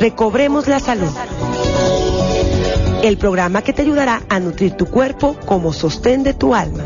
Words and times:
Recobremos 0.00 0.66
la 0.66 0.80
Salud. 0.80 1.10
El 3.02 3.18
programa 3.18 3.60
que 3.60 3.74
te 3.74 3.82
ayudará 3.82 4.22
a 4.30 4.40
nutrir 4.40 4.72
tu 4.72 4.86
cuerpo 4.86 5.36
como 5.44 5.74
sostén 5.74 6.22
de 6.22 6.32
tu 6.32 6.54
alma. 6.54 6.84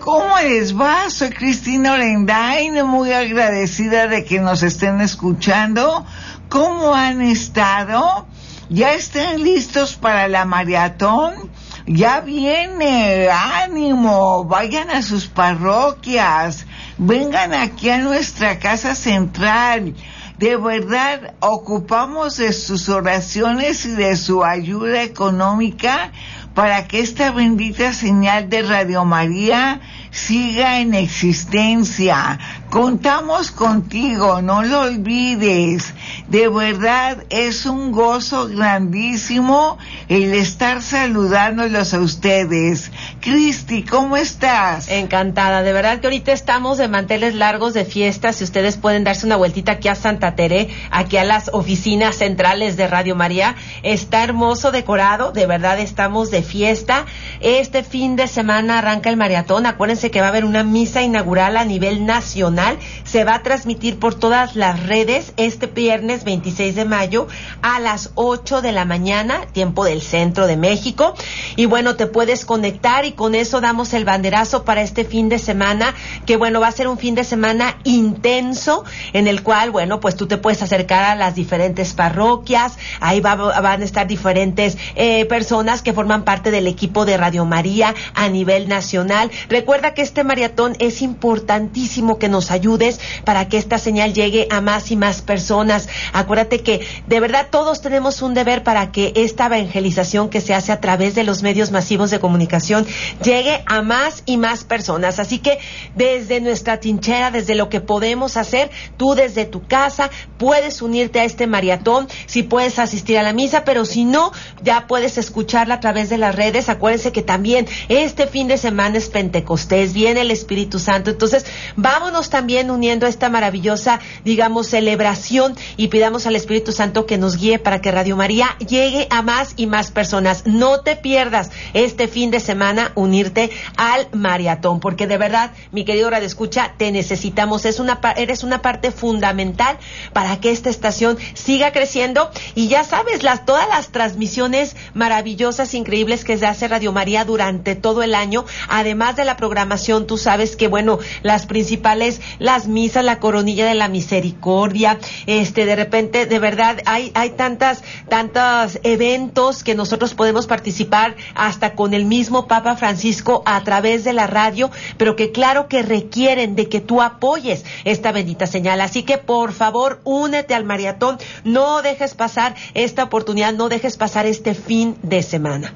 ¿Cómo 0.00 0.36
les 0.42 0.76
va? 0.76 1.08
Soy 1.10 1.30
Cristina 1.30 1.92
Orendain, 1.92 2.84
muy 2.84 3.12
agradecida 3.12 4.08
de 4.08 4.24
que 4.24 4.40
nos 4.40 4.64
estén 4.64 5.00
escuchando. 5.00 6.04
¿Cómo 6.48 6.92
han 6.92 7.22
estado? 7.22 8.26
¿Ya 8.68 8.94
están 8.94 9.44
listos 9.44 9.94
para 9.94 10.26
la 10.26 10.44
maratón? 10.44 11.53
Ya 11.86 12.20
viene, 12.20 13.28
ánimo, 13.28 14.44
vayan 14.44 14.90
a 14.90 15.02
sus 15.02 15.26
parroquias, 15.26 16.66
vengan 16.96 17.52
aquí 17.52 17.90
a 17.90 17.98
nuestra 17.98 18.58
casa 18.58 18.94
central. 18.94 19.94
De 20.38 20.56
verdad, 20.56 21.34
ocupamos 21.40 22.38
de 22.38 22.52
sus 22.52 22.88
oraciones 22.88 23.84
y 23.84 23.92
de 23.92 24.16
su 24.16 24.44
ayuda 24.44 25.02
económica 25.02 26.10
para 26.54 26.88
que 26.88 27.00
esta 27.00 27.30
bendita 27.32 27.92
señal 27.92 28.48
de 28.48 28.62
Radio 28.62 29.04
María 29.04 29.80
siga 30.10 30.78
en 30.78 30.94
existencia. 30.94 32.38
Contamos 32.70 33.50
contigo, 33.50 34.40
no 34.40 34.62
lo 34.62 34.82
olvides. 34.82 35.92
De 36.28 36.48
verdad 36.48 37.24
es 37.28 37.66
un 37.66 37.92
gozo 37.92 38.48
grandísimo 38.48 39.78
el 40.08 40.32
estar 40.34 40.80
saludándolos 40.80 41.92
a 41.92 42.00
ustedes. 42.00 42.90
Cristi, 43.20 43.82
¿cómo 43.82 44.16
estás? 44.16 44.88
Encantada, 44.88 45.62
de 45.62 45.72
verdad 45.72 46.00
que 46.00 46.06
ahorita 46.06 46.32
estamos 46.32 46.78
de 46.78 46.88
manteles 46.88 47.34
largos 47.34 47.74
de 47.74 47.84
fiesta. 47.84 48.32
Si 48.32 48.44
ustedes 48.44 48.76
pueden 48.76 49.04
darse 49.04 49.26
una 49.26 49.36
vueltita 49.36 49.72
aquí 49.72 49.88
a 49.88 49.94
Santa 49.94 50.34
Tere, 50.34 50.68
aquí 50.90 51.16
a 51.18 51.24
las 51.24 51.50
oficinas 51.52 52.16
centrales 52.16 52.76
de 52.76 52.88
Radio 52.88 53.14
María, 53.16 53.56
está 53.82 54.24
hermoso 54.24 54.72
decorado, 54.72 55.32
de 55.32 55.46
verdad 55.46 55.78
estamos 55.78 56.30
de 56.30 56.42
fiesta. 56.42 57.04
Este 57.40 57.82
fin 57.82 58.16
de 58.16 58.28
semana 58.28 58.78
arranca 58.78 59.10
el 59.10 59.16
maratón. 59.16 59.66
Acuérdense 59.66 60.10
que 60.10 60.20
va 60.20 60.26
a 60.26 60.30
haber 60.30 60.44
una 60.44 60.64
misa 60.64 61.02
inaugural 61.02 61.56
a 61.56 61.64
nivel 61.64 62.06
nacional 62.06 62.78
se 63.04 63.24
va 63.24 63.34
a 63.34 63.42
transmitir 63.42 63.98
por 63.98 64.14
todas 64.14 64.56
las 64.56 64.86
redes 64.86 65.32
este 65.36 65.66
viernes 65.66 66.13
26 66.22 66.76
de 66.76 66.84
mayo 66.84 67.26
a 67.62 67.80
las 67.80 68.10
8 68.14 68.62
de 68.62 68.70
la 68.70 68.84
mañana, 68.84 69.46
tiempo 69.52 69.84
del 69.84 70.02
centro 70.02 70.46
de 70.46 70.56
México. 70.56 71.14
Y 71.56 71.66
bueno, 71.66 71.96
te 71.96 72.06
puedes 72.06 72.44
conectar 72.44 73.04
y 73.04 73.12
con 73.12 73.34
eso 73.34 73.60
damos 73.60 73.92
el 73.94 74.04
banderazo 74.04 74.64
para 74.64 74.82
este 74.82 75.04
fin 75.04 75.28
de 75.28 75.40
semana, 75.40 75.94
que 76.26 76.36
bueno, 76.36 76.60
va 76.60 76.68
a 76.68 76.72
ser 76.72 76.86
un 76.86 76.98
fin 76.98 77.16
de 77.16 77.24
semana 77.24 77.78
intenso 77.84 78.84
en 79.12 79.26
el 79.26 79.42
cual, 79.42 79.70
bueno, 79.70 79.98
pues 79.98 80.14
tú 80.14 80.26
te 80.26 80.36
puedes 80.36 80.62
acercar 80.62 81.04
a 81.04 81.16
las 81.16 81.34
diferentes 81.34 81.94
parroquias, 81.94 82.78
ahí 83.00 83.20
van 83.20 83.40
a 83.40 83.84
estar 83.84 84.06
diferentes 84.06 84.76
eh, 84.94 85.24
personas 85.24 85.82
que 85.82 85.92
forman 85.92 86.24
parte 86.24 86.50
del 86.50 86.66
equipo 86.66 87.04
de 87.04 87.16
Radio 87.16 87.44
María 87.44 87.94
a 88.14 88.28
nivel 88.28 88.68
nacional. 88.68 89.30
Recuerda 89.48 89.94
que 89.94 90.02
este 90.02 90.24
maratón 90.24 90.76
es 90.78 91.02
importantísimo 91.02 92.18
que 92.18 92.28
nos 92.28 92.50
ayudes 92.50 93.00
para 93.24 93.48
que 93.48 93.56
esta 93.56 93.78
señal 93.78 94.12
llegue 94.12 94.46
a 94.50 94.60
más 94.60 94.90
y 94.90 94.96
más 94.96 95.22
personas. 95.22 95.88
Acuérdate 96.12 96.60
que 96.60 96.86
de 97.06 97.20
verdad 97.20 97.48
todos 97.50 97.80
tenemos 97.80 98.22
un 98.22 98.34
deber 98.34 98.62
para 98.62 98.92
que 98.92 99.12
esta 99.16 99.46
evangelización 99.46 100.28
que 100.28 100.40
se 100.40 100.54
hace 100.54 100.72
a 100.72 100.80
través 100.80 101.14
de 101.14 101.24
los 101.24 101.42
medios 101.42 101.70
masivos 101.70 102.10
de 102.10 102.20
comunicación 102.20 102.86
llegue 103.22 103.62
a 103.66 103.82
más 103.82 104.22
y 104.26 104.36
más 104.36 104.64
personas. 104.64 105.18
Así 105.18 105.38
que 105.38 105.58
desde 105.94 106.40
nuestra 106.40 106.80
tinchera, 106.80 107.30
desde 107.30 107.54
lo 107.54 107.68
que 107.68 107.80
podemos 107.80 108.36
hacer, 108.36 108.70
tú 108.96 109.14
desde 109.14 109.44
tu 109.44 109.66
casa 109.66 110.10
puedes 110.38 110.82
unirte 110.82 111.20
a 111.20 111.24
este 111.24 111.46
maratón, 111.46 112.08
si 112.26 112.42
puedes 112.42 112.78
asistir 112.78 113.18
a 113.18 113.22
la 113.22 113.32
misa, 113.32 113.64
pero 113.64 113.84
si 113.84 114.04
no, 114.04 114.32
ya 114.62 114.86
puedes 114.86 115.18
escucharla 115.18 115.74
a 115.74 115.80
través 115.80 116.10
de 116.10 116.18
las 116.18 116.34
redes. 116.34 116.68
Acuérdense 116.68 117.12
que 117.12 117.22
también 117.22 117.66
este 117.88 118.26
fin 118.26 118.48
de 118.48 118.58
semana 118.58 118.98
es 118.98 119.08
Pentecostés, 119.08 119.92
viene 119.92 120.22
el 120.22 120.30
Espíritu 120.30 120.78
Santo. 120.78 121.10
Entonces, 121.10 121.46
vámonos 121.76 122.30
también 122.30 122.70
uniendo 122.70 123.06
esta 123.06 123.28
maravillosa, 123.28 124.00
digamos, 124.24 124.68
celebración 124.68 125.56
y 125.76 125.88
pidamos 125.94 126.26
al 126.26 126.34
Espíritu 126.34 126.72
Santo 126.72 127.06
que 127.06 127.18
nos 127.18 127.36
guíe 127.36 127.60
para 127.60 127.80
que 127.80 127.92
Radio 127.92 128.16
María 128.16 128.56
llegue 128.58 129.06
a 129.10 129.22
más 129.22 129.54
y 129.56 129.68
más 129.68 129.92
personas. 129.92 130.44
No 130.44 130.80
te 130.80 130.96
pierdas 130.96 131.52
este 131.72 132.08
fin 132.08 132.32
de 132.32 132.40
semana 132.40 132.90
unirte 132.96 133.52
al 133.76 134.08
maratón, 134.10 134.80
porque 134.80 135.06
de 135.06 135.18
verdad, 135.18 135.52
mi 135.70 135.84
querido 135.84 136.10
Radio 136.10 136.26
Escucha, 136.26 136.74
te 136.78 136.90
necesitamos. 136.90 137.64
Es 137.64 137.78
una, 137.78 138.00
eres 138.16 138.42
una 138.42 138.60
parte 138.60 138.90
fundamental 138.90 139.78
para 140.12 140.40
que 140.40 140.50
esta 140.50 140.68
estación 140.68 141.16
siga 141.34 141.70
creciendo 141.70 142.28
y 142.56 142.66
ya 142.66 142.82
sabes, 142.82 143.22
las, 143.22 143.46
todas 143.46 143.68
las 143.68 143.90
transmisiones 143.90 144.74
maravillosas, 144.94 145.74
increíbles 145.74 146.24
que 146.24 146.38
se 146.38 146.46
hace 146.46 146.66
Radio 146.66 146.90
María 146.90 147.24
durante 147.24 147.76
todo 147.76 148.02
el 148.02 148.16
año, 148.16 148.44
además 148.68 149.14
de 149.14 149.24
la 149.24 149.36
programación, 149.36 150.08
tú 150.08 150.18
sabes 150.18 150.56
que, 150.56 150.66
bueno, 150.66 150.98
las 151.22 151.46
principales 151.46 152.20
las 152.40 152.66
misas, 152.66 153.04
la 153.04 153.20
coronilla 153.20 153.64
de 153.64 153.76
la 153.76 153.86
misericordia, 153.86 154.98
este, 155.26 155.66
de 155.66 155.83
repente, 155.84 156.26
de 156.26 156.38
verdad, 156.38 156.78
hay, 156.86 157.12
hay 157.14 157.30
tantas, 157.30 157.82
tantos 158.08 158.78
eventos 158.82 159.62
que 159.62 159.74
nosotros 159.74 160.14
podemos 160.14 160.46
participar 160.46 161.16
hasta 161.34 161.74
con 161.74 161.94
el 161.94 162.04
mismo 162.04 162.46
Papa 162.46 162.76
Francisco 162.76 163.42
a 163.46 163.62
través 163.62 164.04
de 164.04 164.12
la 164.12 164.26
radio, 164.26 164.70
pero 164.96 165.16
que 165.16 165.32
claro 165.32 165.68
que 165.68 165.82
requieren 165.82 166.56
de 166.56 166.68
que 166.68 166.80
tú 166.80 167.02
apoyes 167.02 167.64
esta 167.84 168.12
bendita 168.12 168.46
señal. 168.46 168.80
Así 168.80 169.02
que 169.02 169.18
por 169.18 169.52
favor, 169.52 170.00
únete 170.04 170.54
al 170.54 170.64
maratón, 170.64 171.18
no 171.44 171.82
dejes 171.82 172.14
pasar 172.14 172.54
esta 172.74 173.04
oportunidad, 173.04 173.52
no 173.52 173.68
dejes 173.68 173.96
pasar 173.96 174.26
este 174.26 174.54
fin 174.54 174.96
de 175.02 175.22
semana. 175.22 175.72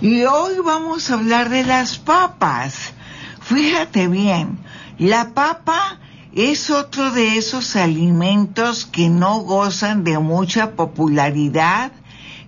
Y 0.00 0.24
hoy 0.24 0.54
vamos 0.64 1.10
a 1.10 1.14
hablar 1.14 1.48
de 1.48 1.64
las 1.64 1.98
papas. 1.98 2.92
Fíjate 3.40 4.08
bien, 4.08 4.58
la 4.98 5.30
papa 5.30 5.98
es 6.34 6.70
otro 6.70 7.10
de 7.10 7.38
esos 7.38 7.74
alimentos 7.74 8.84
que 8.84 9.08
no 9.08 9.40
gozan 9.40 10.04
de 10.04 10.18
mucha 10.18 10.72
popularidad, 10.72 11.92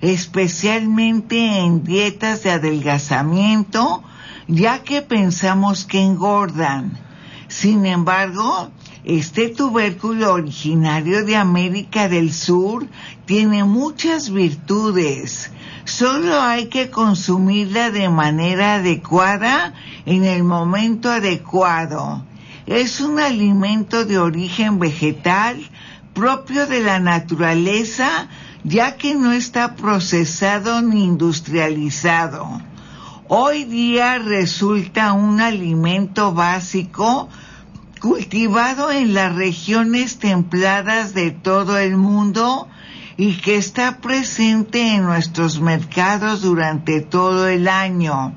especialmente 0.00 1.60
en 1.60 1.82
dietas 1.82 2.42
de 2.42 2.50
adelgazamiento, 2.50 4.02
ya 4.48 4.82
que 4.82 5.02
pensamos 5.02 5.86
que 5.86 6.00
engordan. 6.00 6.98
Sin 7.48 7.86
embargo, 7.86 8.70
este 9.04 9.48
tubérculo 9.48 10.34
originario 10.34 11.24
de 11.24 11.36
América 11.36 12.08
del 12.08 12.32
Sur 12.32 12.86
tiene 13.24 13.64
muchas 13.64 14.30
virtudes. 14.30 15.52
Solo 15.84 16.40
hay 16.40 16.66
que 16.66 16.90
consumirla 16.90 17.90
de 17.90 18.10
manera 18.10 18.74
adecuada 18.74 19.72
en 20.04 20.24
el 20.24 20.44
momento 20.44 21.10
adecuado 21.10 22.24
es 22.70 23.00
un 23.00 23.18
alimento 23.18 24.04
de 24.04 24.16
origen 24.20 24.78
vegetal 24.78 25.60
propio 26.14 26.68
de 26.68 26.80
la 26.80 27.00
naturaleza, 27.00 28.28
ya 28.62 28.96
que 28.96 29.16
no 29.16 29.32
está 29.32 29.74
procesado 29.74 30.80
ni 30.80 31.02
industrializado. 31.02 32.62
Hoy 33.26 33.64
día 33.64 34.18
resulta 34.18 35.14
un 35.14 35.40
alimento 35.40 36.32
básico 36.32 37.28
cultivado 38.00 38.92
en 38.92 39.14
las 39.14 39.34
regiones 39.34 40.20
templadas 40.20 41.12
de 41.12 41.32
todo 41.32 41.76
el 41.76 41.96
mundo 41.96 42.68
y 43.16 43.38
que 43.38 43.56
está 43.56 44.00
presente 44.00 44.94
en 44.94 45.02
nuestros 45.02 45.60
mercados 45.60 46.42
durante 46.42 47.00
todo 47.00 47.48
el 47.48 47.66
año. 47.66 48.32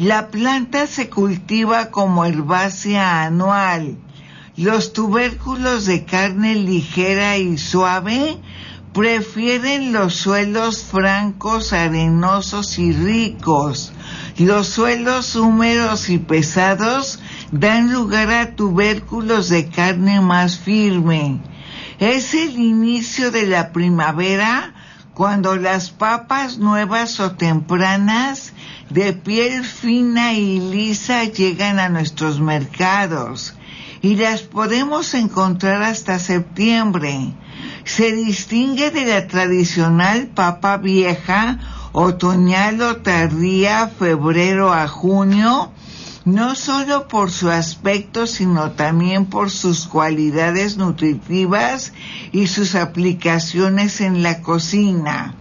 La 0.00 0.28
planta 0.28 0.86
se 0.86 1.10
cultiva 1.10 1.90
como 1.90 2.24
herbácea 2.24 3.24
anual. 3.24 3.98
Los 4.56 4.94
tubérculos 4.94 5.84
de 5.84 6.06
carne 6.06 6.54
ligera 6.54 7.36
y 7.36 7.58
suave 7.58 8.38
prefieren 8.94 9.92
los 9.92 10.14
suelos 10.14 10.84
francos, 10.84 11.74
arenosos 11.74 12.78
y 12.78 12.94
ricos. 12.94 13.92
Los 14.38 14.68
suelos 14.68 15.36
húmedos 15.36 16.08
y 16.08 16.16
pesados 16.16 17.20
dan 17.52 17.92
lugar 17.92 18.30
a 18.30 18.56
tubérculos 18.56 19.50
de 19.50 19.68
carne 19.68 20.22
más 20.22 20.56
firme. 20.56 21.42
Es 21.98 22.32
el 22.32 22.58
inicio 22.58 23.30
de 23.30 23.46
la 23.46 23.70
primavera 23.70 24.72
cuando 25.12 25.56
las 25.56 25.90
papas 25.90 26.56
nuevas 26.56 27.20
o 27.20 27.32
tempranas 27.32 28.54
de 28.90 29.12
piel 29.12 29.64
fina 29.64 30.34
y 30.34 30.58
lisa 30.58 31.24
llegan 31.24 31.78
a 31.78 31.88
nuestros 31.88 32.40
mercados 32.40 33.54
y 34.02 34.16
las 34.16 34.42
podemos 34.42 35.14
encontrar 35.14 35.82
hasta 35.82 36.18
septiembre. 36.18 37.32
Se 37.84 38.12
distingue 38.12 38.90
de 38.90 39.06
la 39.06 39.28
tradicional 39.28 40.28
papa 40.28 40.76
vieja, 40.76 41.58
otoñal 41.92 42.82
o 42.82 42.96
tardía, 42.96 43.88
febrero 43.88 44.72
a 44.72 44.88
junio, 44.88 45.70
no 46.24 46.54
solo 46.54 47.08
por 47.08 47.30
su 47.30 47.48
aspecto, 47.48 48.26
sino 48.26 48.72
también 48.72 49.26
por 49.26 49.50
sus 49.50 49.86
cualidades 49.86 50.76
nutritivas 50.76 51.92
y 52.32 52.48
sus 52.48 52.74
aplicaciones 52.74 54.00
en 54.00 54.22
la 54.22 54.42
cocina. 54.42 55.34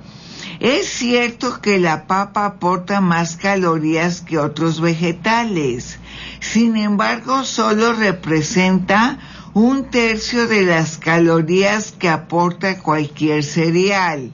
Es 0.59 0.89
cierto 0.89 1.61
que 1.61 1.79
la 1.79 2.05
papa 2.05 2.45
aporta 2.45 2.99
más 2.99 3.37
calorías 3.37 4.19
que 4.19 4.37
otros 4.37 4.81
vegetales, 4.81 5.99
sin 6.41 6.75
embargo 6.75 7.45
solo 7.45 7.93
representa 7.93 9.19
un 9.53 9.85
tercio 9.89 10.47
de 10.47 10.63
las 10.63 10.97
calorías 10.97 11.93
que 11.93 12.09
aporta 12.09 12.79
cualquier 12.79 13.45
cereal. 13.45 14.33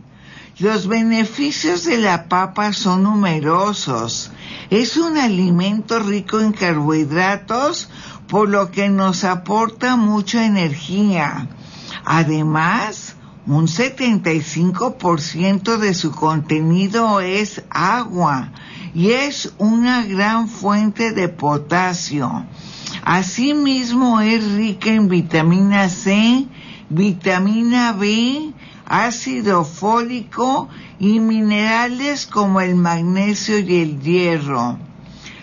Los 0.57 0.88
beneficios 0.88 1.83
de 1.86 1.98
la 1.98 2.27
papa 2.27 2.74
son 2.74 3.04
numerosos. 3.04 4.31
Es 4.72 4.98
un 4.98 5.18
alimento 5.18 6.00
rico 6.00 6.39
en 6.39 6.54
carbohidratos, 6.54 7.89
por 8.27 8.50
lo 8.50 8.72
que 8.72 8.89
nos 8.89 9.24
aporta 9.25 9.95
mucha 9.95 10.45
energía. 10.45 11.50
Además, 12.04 13.14
un 13.47 13.68
75% 13.68 15.77
de 15.77 15.94
su 15.94 16.12
contenido 16.12 17.21
es 17.21 17.62
agua 17.69 18.51
y 18.95 19.12
es 19.12 19.53
una 19.59 20.03
gran 20.03 20.47
fuente 20.47 21.12
de 21.12 21.30
potasio. 21.30 22.44
Asimismo 23.03 24.19
es 24.21 24.51
rica 24.53 24.89
en 24.89 25.09
vitamina 25.09 25.89
C, 25.89 26.47
vitamina 26.89 27.92
B, 27.92 28.51
ácido 28.88 29.63
fólico 29.63 30.68
y 30.98 31.19
minerales 31.19 32.25
como 32.25 32.62
el 32.62 32.74
magnesio 32.75 33.59
y 33.59 33.75
el 33.75 34.01
hierro. 34.01 34.80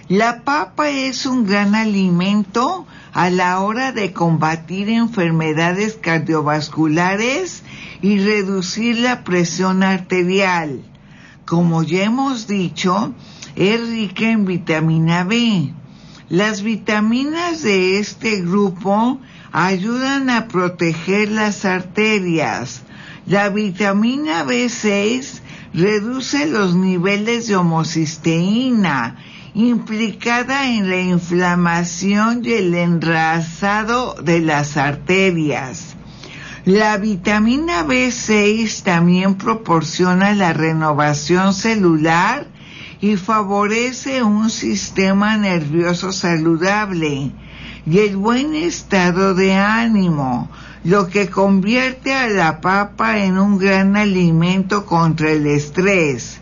La 0.09 0.43
papa 0.43 0.91
es 0.91 1.25
un 1.25 1.47
gran 1.47 1.77
alimento 1.77 2.85
a 3.13 3.31
la 3.31 3.61
hora 3.61 3.93
de 3.93 4.13
combatir 4.13 4.89
enfermedades 4.89 5.95
cardiovasculares 5.95 7.63
y 8.03 8.19
reducir 8.19 8.99
la 8.99 9.25
presión 9.25 9.83
arterial. 9.83 10.83
Como 11.47 11.83
ya 11.85 12.05
hemos 12.05 12.47
dicho, 12.47 13.15
es 13.57 13.89
rica 13.89 14.31
en 14.31 14.45
vitamina 14.45 15.25
B. 15.25 15.73
Las 16.29 16.63
vitaminas 16.63 17.63
de 17.63 17.99
este 17.99 18.41
grupo 18.41 19.21
ayudan 19.53 20.31
a 20.31 20.49
proteger 20.49 21.31
las 21.31 21.65
arterias. 21.65 22.83
La 23.27 23.51
vitamina 23.51 24.45
B6 24.45 25.41
reduce 25.75 26.47
los 26.47 26.75
niveles 26.75 27.47
de 27.47 27.57
homocisteína, 27.57 29.17
implicada 29.55 30.71
en 30.71 30.89
la 30.89 31.01
inflamación 31.01 32.43
y 32.45 32.53
el 32.53 32.75
enrasado 32.75 34.15
de 34.15 34.41
las 34.41 34.77
arterias. 34.77 35.92
La 36.65 36.97
vitamina 36.97 37.85
B6 37.85 38.85
también 38.85 39.35
proporciona 39.35 40.33
la 40.33 40.53
renovación 40.53 41.55
celular 41.55 42.47
y 43.01 43.17
favorece 43.17 44.23
un 44.23 44.49
sistema 44.49 45.37
nervioso 45.37 46.13
saludable 46.13 47.33
y 47.85 47.99
el 47.99 48.17
buen 48.17 48.55
estado 48.55 49.35
de 49.35 49.55
ánimo, 49.55 50.49
lo 50.85 51.09
que 51.09 51.29
convierte 51.29 52.15
a 52.15 52.29
la 52.29 52.61
papa 52.61 53.19
en 53.19 53.39
un 53.39 53.59
gran 53.59 53.97
alimento 53.97 54.87
contra 54.87 55.33
el 55.33 55.49
estrés. 55.49 56.41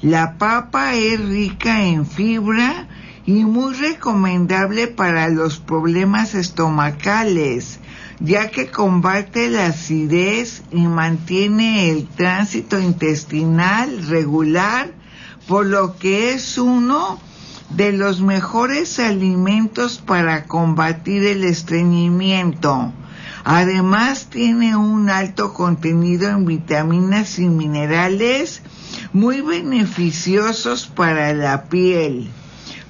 La 0.00 0.38
papa 0.38 0.94
es 0.94 1.18
rica 1.18 1.82
en 1.82 2.06
fibra 2.06 2.86
y 3.26 3.44
muy 3.44 3.74
recomendable 3.74 4.86
para 4.86 5.28
los 5.28 5.58
problemas 5.58 6.36
estomacales, 6.36 7.80
ya 8.20 8.50
que 8.50 8.70
combate 8.70 9.48
la 9.48 9.66
acidez 9.66 10.62
y 10.70 10.86
mantiene 10.86 11.90
el 11.90 12.06
tránsito 12.06 12.78
intestinal 12.78 14.06
regular 14.08 14.92
por 15.48 15.66
lo 15.66 15.96
que 15.96 16.32
es 16.32 16.58
uno 16.58 17.18
de 17.70 17.92
los 17.92 18.20
mejores 18.20 18.98
alimentos 18.98 19.98
para 19.98 20.44
combatir 20.44 21.24
el 21.24 21.44
estreñimiento. 21.44 22.92
Además 23.44 24.26
tiene 24.26 24.76
un 24.76 25.08
alto 25.08 25.54
contenido 25.54 26.28
en 26.28 26.44
vitaminas 26.44 27.38
y 27.38 27.48
minerales 27.48 28.62
muy 29.12 29.40
beneficiosos 29.40 30.86
para 30.86 31.32
la 31.32 31.64
piel. 31.64 32.28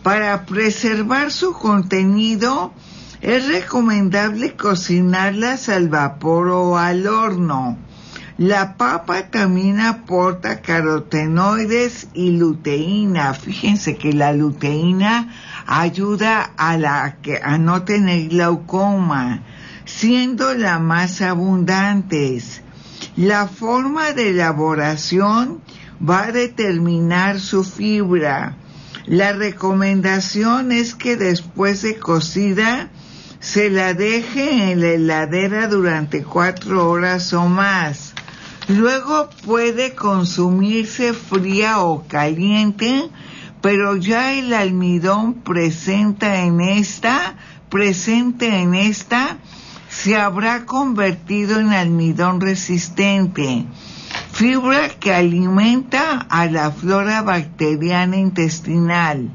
Para 0.03 0.45
preservar 0.47 1.31
su 1.31 1.53
contenido 1.53 2.73
es 3.23 3.49
recomendable 3.49 4.57
cocinarlas 4.57 5.69
al 5.69 5.89
vapor 5.89 6.49
o 6.49 6.79
al 6.79 7.07
horno. 7.07 7.77
La 8.39 8.79
papa 8.79 9.29
también 9.31 9.81
aporta 9.81 10.63
carotenoides 10.63 12.09
y 12.15 12.39
luteína. 12.39 13.35
Fíjense 13.35 13.99
que 13.99 14.15
la 14.15 14.33
luteína 14.33 15.29
ayuda 15.67 16.51
a, 16.57 16.79
la, 16.79 17.19
a 17.43 17.59
no 17.59 17.83
tener 17.83 18.29
glaucoma, 18.29 19.43
siendo 19.85 20.55
la 20.55 20.79
más 20.79 21.21
abundantes. 21.21 22.63
La 23.17 23.47
forma 23.47 24.13
de 24.13 24.31
elaboración 24.31 25.61
va 26.03 26.25
a 26.25 26.33
determinar 26.33 27.41
su 27.41 27.63
fibra. 27.63 28.57
La 29.05 29.33
recomendación 29.33 30.73
es 30.73 30.95
que 30.95 31.17
después 31.17 31.83
de 31.83 31.99
cocida 31.99 32.89
se 33.41 33.71
la 33.71 33.95
deje 33.95 34.73
en 34.73 34.81
la 34.81 34.89
heladera 34.89 35.67
durante 35.67 36.23
cuatro 36.23 36.89
horas 36.91 37.33
o 37.33 37.47
más. 37.47 38.13
Luego 38.69 39.31
puede 39.47 39.95
consumirse 39.95 41.15
fría 41.15 41.81
o 41.81 42.07
caliente, 42.07 43.09
pero 43.63 43.97
ya 43.97 44.35
el 44.35 44.53
almidón 44.53 45.35
presenta 45.35 46.43
en 46.43 46.61
esta, 46.61 47.37
presente 47.71 48.61
en 48.61 48.75
esta, 48.75 49.39
se 49.89 50.17
habrá 50.17 50.67
convertido 50.67 51.59
en 51.59 51.73
almidón 51.73 52.41
resistente, 52.41 53.65
fibra 54.33 54.91
que 55.01 55.13
alimenta 55.13 56.27
a 56.29 56.47
la 56.47 56.71
flora 56.71 57.23
bacteriana 57.23 58.17
intestinal. 58.19 59.31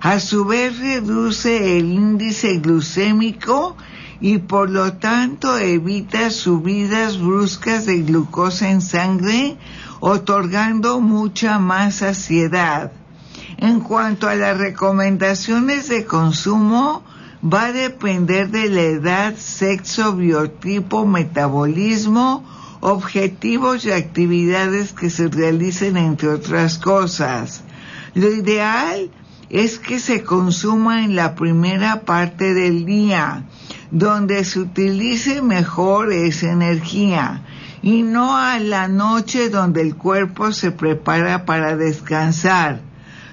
A 0.00 0.20
su 0.20 0.44
vez 0.44 0.78
reduce 0.78 1.78
el 1.78 1.86
índice 1.86 2.58
glucémico 2.58 3.76
y 4.20 4.38
por 4.38 4.70
lo 4.70 4.94
tanto 4.94 5.58
evita 5.58 6.30
subidas 6.30 7.18
bruscas 7.18 7.86
de 7.86 8.02
glucosa 8.02 8.70
en 8.70 8.80
sangre, 8.80 9.56
otorgando 10.00 11.00
mucha 11.00 11.58
más 11.58 11.96
saciedad. 11.96 12.92
En 13.58 13.80
cuanto 13.80 14.28
a 14.28 14.34
las 14.34 14.58
recomendaciones 14.58 15.88
de 15.88 16.04
consumo, 16.04 17.02
va 17.42 17.66
a 17.66 17.72
depender 17.72 18.50
de 18.50 18.68
la 18.68 18.82
edad, 18.82 19.34
sexo, 19.36 20.14
biotipo, 20.14 21.06
metabolismo, 21.06 22.44
objetivos 22.80 23.84
y 23.84 23.92
actividades 23.92 24.92
que 24.92 25.10
se 25.10 25.28
realicen, 25.28 25.96
entre 25.96 26.28
otras 26.28 26.78
cosas. 26.78 27.62
Lo 28.14 28.30
ideal 28.30 29.10
es 29.50 29.78
que 29.78 29.98
se 29.98 30.22
consuma 30.24 31.04
en 31.04 31.14
la 31.16 31.34
primera 31.34 32.00
parte 32.02 32.54
del 32.54 32.84
día, 32.84 33.44
donde 33.90 34.44
se 34.44 34.60
utilice 34.60 35.42
mejor 35.42 36.12
esa 36.12 36.50
energía 36.50 37.42
y 37.82 38.02
no 38.02 38.36
a 38.36 38.58
la 38.58 38.88
noche 38.88 39.48
donde 39.48 39.80
el 39.82 39.94
cuerpo 39.94 40.52
se 40.52 40.72
prepara 40.72 41.44
para 41.44 41.76
descansar. 41.76 42.80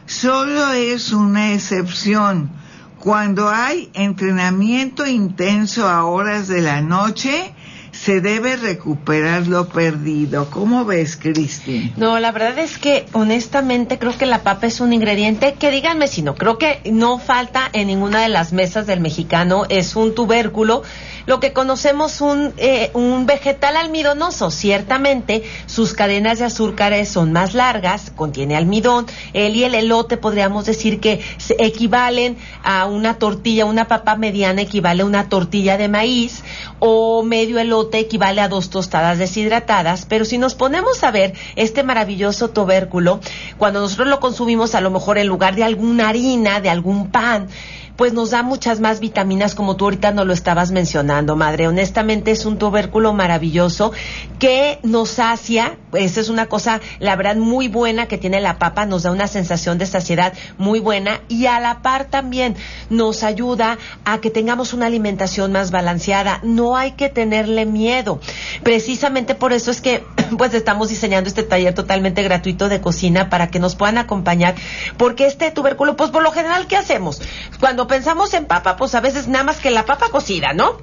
Solo 0.05 0.74
es 0.74 1.12
una 1.12 1.53
excepción. 1.53 2.51
Cuando 3.00 3.50
hay 3.50 3.89
entrenamiento 3.93 5.05
intenso 5.05 5.89
a 5.89 6.05
horas 6.05 6.48
de 6.48 6.62
la 6.62 6.82
noche, 6.82 7.52
se 7.93 8.21
debe 8.21 8.57
recuperar 8.57 9.47
lo 9.47 9.69
perdido. 9.69 10.50
¿Cómo 10.50 10.83
ves, 10.83 11.15
Cristi? 11.15 11.93
No, 11.95 12.19
la 12.19 12.31
verdad 12.31 12.59
es 12.59 12.77
que 12.77 13.05
honestamente 13.13 14.00
creo 14.00 14.17
que 14.17 14.25
la 14.25 14.43
papa 14.43 14.67
es 14.67 14.81
un 14.81 14.93
ingrediente 14.93 15.53
que 15.53 15.71
díganme 15.71 16.07
si 16.07 16.21
no, 16.21 16.35
creo 16.35 16.57
que 16.57 16.81
no 16.91 17.19
falta 17.19 17.69
en 17.71 17.88
ninguna 17.88 18.21
de 18.21 18.29
las 18.29 18.51
mesas 18.51 18.88
del 18.88 19.00
mexicano, 19.00 19.65
es 19.69 19.95
un 19.95 20.15
tubérculo, 20.15 20.83
lo 21.25 21.39
que 21.39 21.53
conocemos 21.53 22.22
un, 22.22 22.53
eh, 22.58 22.92
un 22.94 23.25
vegetal 23.25 23.77
almidonoso, 23.77 24.51
ciertamente 24.51 25.44
sus 25.65 25.94
cadenas 25.94 26.39
de 26.39 26.46
azúcares 26.46 27.10
son 27.10 27.32
más 27.32 27.53
largas, 27.53 28.12
contiene 28.12 28.56
almidón, 28.56 29.06
él 29.34 29.56
y 29.56 29.63
el 29.63 29.75
elote 29.75 30.18
podríamos 30.18 30.65
decir 30.65 31.00
que 31.00 31.22
se 31.38 31.56
equivalen 31.60 32.38
a 32.63 32.86
una 32.86 33.20
tortilla, 33.20 33.65
una 33.65 33.88
papa 33.88 34.15
mediana 34.15 34.62
equivale 34.62 35.03
a 35.03 35.06
una 35.06 35.30
tortilla 35.30 35.77
de 35.77 35.88
maíz 35.88 36.44
o 36.80 37.24
medio 37.24 37.60
elote 37.60 38.00
equivale 38.00 38.42
a 38.42 38.50
dos 38.50 38.70
tostadas 38.70 39.18
deshidratadas, 39.18 40.06
pero 40.06 40.25
si 40.25 40.38
nos 40.38 40.56
ponemos 40.56 41.03
a 41.03 41.12
ver 41.12 41.34
este 41.56 41.84
maravilloso 41.84 42.50
tubérculo, 42.50 43.20
cuando 43.58 43.80
nosotros 43.80 44.08
lo 44.08 44.20
consumimos 44.20 44.75
a 44.75 44.82
lo 44.82 44.92
mejor 44.92 45.18
en 45.18 45.27
lugar 45.27 45.56
de 45.56 45.63
alguna 45.63 46.10
harina, 46.10 46.60
de 46.60 46.70
algún 46.70 47.10
pan, 47.10 47.48
pues 47.95 48.13
nos 48.13 48.31
da 48.31 48.43
muchas 48.43 48.79
más 48.79 49.00
vitaminas 49.00 49.55
como 49.55 49.75
tú 49.75 49.85
ahorita 49.85 50.12
no 50.12 50.25
lo 50.25 50.33
estabas 50.33 50.71
mencionando, 50.71 51.35
madre. 51.35 51.67
Honestamente 51.67 52.31
es 52.31 52.45
un 52.45 52.57
tubérculo 52.57 53.13
maravilloso 53.13 53.91
que 54.39 54.79
nos 54.83 55.09
sacia, 55.09 55.77
esa 55.93 56.21
es 56.21 56.29
una 56.29 56.47
cosa, 56.47 56.81
la 57.00 57.15
verdad, 57.15 57.35
muy 57.35 57.67
buena 57.67 58.07
que 58.07 58.17
tiene 58.17 58.41
la 58.41 58.57
papa, 58.57 58.85
nos 58.85 59.03
da 59.03 59.12
una 59.12 59.27
sensación 59.27 59.77
de 59.77 59.85
saciedad 59.85 60.33
muy 60.57 60.79
buena 60.79 61.21
y 61.27 61.45
a 61.45 61.59
la 61.59 61.81
par 61.81 62.05
también 62.05 62.55
nos 62.89 63.23
ayuda 63.23 63.77
a 64.05 64.19
que 64.19 64.29
tengamos 64.29 64.73
una 64.73 64.88
alimentación 64.88 65.51
más 65.51 65.71
balanceada. 65.71 66.39
No 66.43 66.75
hay 66.75 66.91
que 66.91 67.09
tenerle 67.09 67.65
miedo. 67.65 68.19
Precisamente 68.63 69.35
por 69.35 69.53
eso 69.53 69.71
es 69.71 69.81
que 69.81 70.03
pues 70.38 70.53
estamos 70.53 70.89
diseñando 70.89 71.27
este 71.27 71.43
taller 71.43 71.73
totalmente 71.73 72.23
gratuito 72.23 72.69
de 72.69 72.81
cocina 72.81 73.29
para 73.29 73.47
que 73.47 73.59
nos 73.59 73.75
puedan 73.75 73.97
acompañar, 73.97 74.55
porque 74.97 75.25
este 75.25 75.51
tubérculo, 75.51 75.95
pues 75.95 76.09
por 76.09 76.23
lo 76.23 76.31
general, 76.31 76.67
¿qué 76.67 76.75
hacemos? 76.75 77.21
Cuando 77.59 77.82
pensamos 77.87 78.33
en 78.33 78.45
papa, 78.45 78.77
pues 78.77 78.95
a 78.95 79.01
veces 79.01 79.27
nada 79.27 79.43
más 79.43 79.59
que 79.59 79.71
la 79.71 79.85
papa 79.85 80.09
cocida, 80.09 80.53
¿no? 80.53 80.77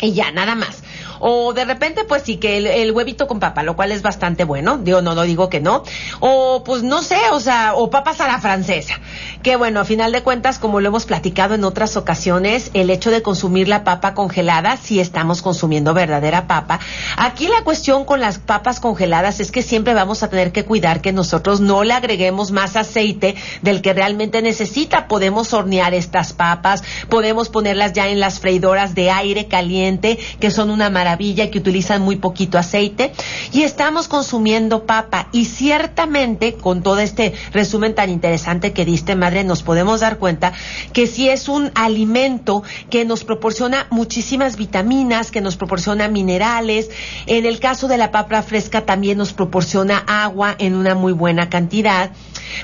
Y 0.00 0.12
ya, 0.12 0.30
nada 0.30 0.54
más. 0.54 0.82
O 1.20 1.52
de 1.52 1.66
repente, 1.66 2.04
pues 2.04 2.22
sí, 2.22 2.38
que 2.38 2.56
el, 2.56 2.92
huevito 2.92 3.28
con 3.28 3.38
papa, 3.40 3.62
lo 3.62 3.76
cual 3.76 3.92
es 3.92 4.02
bastante 4.02 4.44
bueno. 4.44 4.78
Digo, 4.78 5.02
no, 5.02 5.14
no 5.14 5.22
digo 5.22 5.50
que 5.50 5.60
no. 5.60 5.84
O 6.18 6.64
pues 6.64 6.82
no 6.82 7.02
sé, 7.02 7.18
o 7.32 7.40
sea, 7.40 7.74
o 7.74 7.90
papas 7.90 8.20
a 8.20 8.26
la 8.26 8.40
francesa. 8.40 8.98
Que 9.42 9.56
bueno, 9.56 9.80
a 9.80 9.84
final 9.84 10.12
de 10.12 10.22
cuentas, 10.22 10.58
como 10.58 10.80
lo 10.80 10.88
hemos 10.88 11.04
platicado 11.04 11.54
en 11.54 11.64
otras 11.64 11.96
ocasiones, 11.96 12.70
el 12.72 12.88
hecho 12.88 13.10
de 13.10 13.22
consumir 13.22 13.68
la 13.68 13.84
papa 13.84 14.14
congelada, 14.14 14.78
si 14.78 14.98
estamos 14.98 15.42
consumiendo 15.42 15.92
verdadera 15.92 16.46
papa. 16.46 16.80
Aquí 17.16 17.48
la 17.48 17.62
cuestión 17.64 18.06
con 18.06 18.20
las 18.20 18.38
papas 18.38 18.80
congeladas 18.80 19.40
es 19.40 19.52
que 19.52 19.62
siempre 19.62 19.92
vamos 19.92 20.22
a 20.22 20.30
tener 20.30 20.52
que 20.52 20.64
cuidar 20.64 21.02
que 21.02 21.12
nosotros 21.12 21.60
no 21.60 21.84
le 21.84 21.92
agreguemos 21.92 22.50
más 22.50 22.76
aceite 22.76 23.36
del 23.60 23.82
que 23.82 23.92
realmente 23.92 24.40
necesita. 24.40 25.06
Podemos 25.06 25.52
hornear 25.52 25.92
estas 25.92 26.32
papas, 26.32 26.82
podemos 27.10 27.50
ponerlas 27.50 27.92
ya 27.92 28.08
en 28.08 28.20
las 28.20 28.40
freidoras 28.40 28.94
de 28.94 29.10
aire 29.10 29.46
caliente, 29.46 30.18
que 30.40 30.50
son 30.50 30.70
una 30.70 30.88
maravilla 30.88 31.09
que 31.18 31.58
utilizan 31.58 32.02
muy 32.02 32.16
poquito 32.16 32.58
aceite. 32.58 33.12
Y 33.52 33.62
estamos 33.62 34.08
consumiendo 34.08 34.84
papa. 34.86 35.28
Y 35.32 35.46
ciertamente 35.46 36.54
con 36.54 36.82
todo 36.82 36.98
este 36.98 37.34
resumen 37.52 37.94
tan 37.94 38.10
interesante 38.10 38.72
que 38.72 38.84
diste 38.84 39.16
madre 39.16 39.44
nos 39.44 39.62
podemos 39.62 40.00
dar 40.00 40.18
cuenta 40.18 40.52
que 40.92 41.06
si 41.06 41.28
es 41.28 41.48
un 41.48 41.70
alimento 41.74 42.62
que 42.90 43.04
nos 43.04 43.24
proporciona 43.24 43.86
muchísimas 43.90 44.56
vitaminas, 44.56 45.30
que 45.30 45.40
nos 45.40 45.56
proporciona 45.56 46.08
minerales, 46.08 46.90
en 47.26 47.46
el 47.46 47.60
caso 47.60 47.88
de 47.88 47.98
la 47.98 48.10
papa 48.10 48.42
fresca 48.42 48.82
también 48.82 49.18
nos 49.18 49.32
proporciona 49.32 49.98
agua 50.06 50.54
en 50.58 50.74
una 50.74 50.94
muy 50.94 51.12
buena 51.12 51.48
cantidad. 51.48 52.10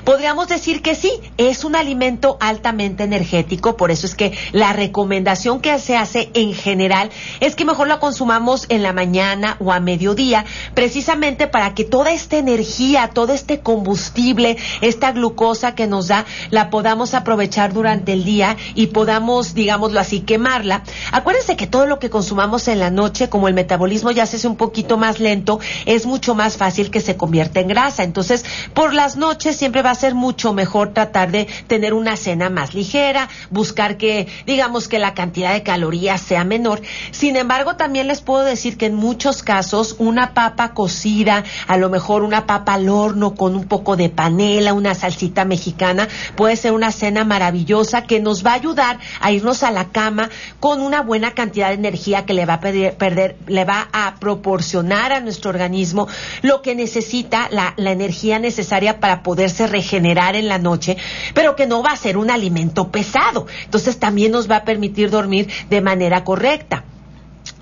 Podríamos 0.03 0.47
decir 0.47 0.81
que 0.81 0.95
sí, 0.95 1.11
es 1.37 1.63
un 1.63 1.75
alimento 1.75 2.37
altamente 2.39 3.03
energético, 3.03 3.77
por 3.77 3.91
eso 3.91 4.05
es 4.05 4.15
que 4.15 4.33
la 4.51 4.73
recomendación 4.73 5.61
que 5.61 5.77
se 5.79 5.95
hace 5.95 6.29
en 6.33 6.53
general 6.53 7.09
es 7.39 7.55
que 7.55 7.65
mejor 7.65 7.87
la 7.87 7.99
consumamos 7.99 8.36
en 8.69 8.83
la 8.83 8.93
mañana 8.93 9.57
o 9.59 9.71
a 9.71 9.79
mediodía, 9.79 10.45
precisamente 10.75 11.47
para 11.47 11.73
que 11.73 11.83
toda 11.83 12.11
esta 12.11 12.37
energía, 12.37 13.09
todo 13.11 13.33
este 13.33 13.61
combustible, 13.61 14.57
esta 14.81 15.11
glucosa 15.11 15.73
que 15.73 15.87
nos 15.87 16.09
da, 16.09 16.25
la 16.51 16.69
podamos 16.69 17.15
aprovechar 17.15 17.73
durante 17.73 18.13
el 18.13 18.23
día 18.23 18.55
y 18.75 18.87
podamos, 18.87 19.55
digámoslo 19.55 19.99
así, 19.99 20.19
quemarla. 20.21 20.83
Acuérdense 21.11 21.55
que 21.55 21.65
todo 21.65 21.87
lo 21.87 21.97
que 21.97 22.11
consumamos 22.11 22.67
en 22.67 22.79
la 22.79 22.91
noche, 22.91 23.27
como 23.27 23.47
el 23.47 23.55
metabolismo 23.55 24.11
ya 24.11 24.27
se 24.27 24.37
hace 24.37 24.47
un 24.47 24.55
poquito 24.55 24.97
más 24.97 25.19
lento, 25.19 25.59
es 25.85 26.05
mucho 26.05 26.35
más 26.35 26.57
fácil 26.57 26.91
que 26.91 27.01
se 27.01 27.17
convierta 27.17 27.59
en 27.59 27.69
grasa. 27.69 28.03
Entonces, 28.03 28.45
por 28.75 28.93
las 28.93 29.17
noches 29.17 29.55
siempre 29.55 29.81
va 29.81 29.91
a 29.91 29.95
ser 29.95 30.13
mucho 30.13 30.53
mejor 30.53 30.93
tratar 30.93 31.31
de 31.31 31.47
tener 31.65 31.95
una 31.95 32.15
cena 32.17 32.51
más 32.51 32.75
ligera, 32.75 33.29
buscar 33.49 33.97
que, 33.97 34.27
digamos, 34.45 34.87
que 34.87 34.99
la 34.99 35.15
cantidad 35.15 35.53
de 35.53 35.63
calorías 35.63 36.21
sea 36.21 36.43
menor. 36.43 36.81
Sin 37.09 37.35
embargo, 37.35 37.75
también 37.75 38.07
les 38.07 38.21
puedo 38.27 38.43
decir 38.43 38.75
que 38.77 38.87
en 38.87 38.95
muchos 38.95 39.41
casos 39.41 39.95
una 39.99 40.33
papa 40.33 40.73
cocida, 40.73 41.45
a 41.65 41.77
lo 41.77 41.89
mejor 41.89 42.23
una 42.23 42.45
papa 42.45 42.73
al 42.73 42.89
horno 42.89 43.35
con 43.35 43.55
un 43.55 43.63
poco 43.69 43.95
de 43.95 44.09
panela, 44.09 44.73
una 44.73 44.95
salsita 44.95 45.45
mexicana, 45.45 46.09
puede 46.35 46.57
ser 46.57 46.73
una 46.73 46.91
cena 46.91 47.23
maravillosa 47.23 48.01
que 48.01 48.19
nos 48.19 48.45
va 48.45 48.51
a 48.51 48.55
ayudar 48.55 48.99
a 49.21 49.31
irnos 49.31 49.63
a 49.63 49.71
la 49.71 49.85
cama 49.85 50.29
con 50.59 50.81
una 50.81 51.03
buena 51.03 51.31
cantidad 51.31 51.69
de 51.69 51.75
energía 51.75 52.25
que 52.25 52.33
le 52.33 52.45
va 52.45 52.55
a 52.55 52.59
perder, 52.59 53.37
le 53.47 53.63
va 53.63 53.87
a 53.93 54.15
proporcionar 54.19 55.13
a 55.13 55.21
nuestro 55.21 55.49
organismo 55.49 56.09
lo 56.41 56.61
que 56.61 56.75
necesita, 56.75 57.47
la, 57.49 57.75
la 57.77 57.91
energía 57.91 58.39
necesaria 58.39 58.99
para 58.99 59.23
poderse 59.23 59.67
regenerar 59.67 60.35
en 60.35 60.49
la 60.49 60.57
noche, 60.57 60.97
pero 61.33 61.55
que 61.55 61.65
no 61.65 61.81
va 61.81 61.91
a 61.91 61.95
ser 61.95 62.17
un 62.17 62.29
alimento 62.29 62.91
pesado. 62.91 63.47
Entonces 63.63 63.99
también 63.99 64.33
nos 64.33 64.51
va 64.51 64.57
a 64.57 64.65
permitir 64.65 65.09
dormir 65.09 65.47
de 65.69 65.79
manera 65.79 66.25
correcta. 66.25 66.83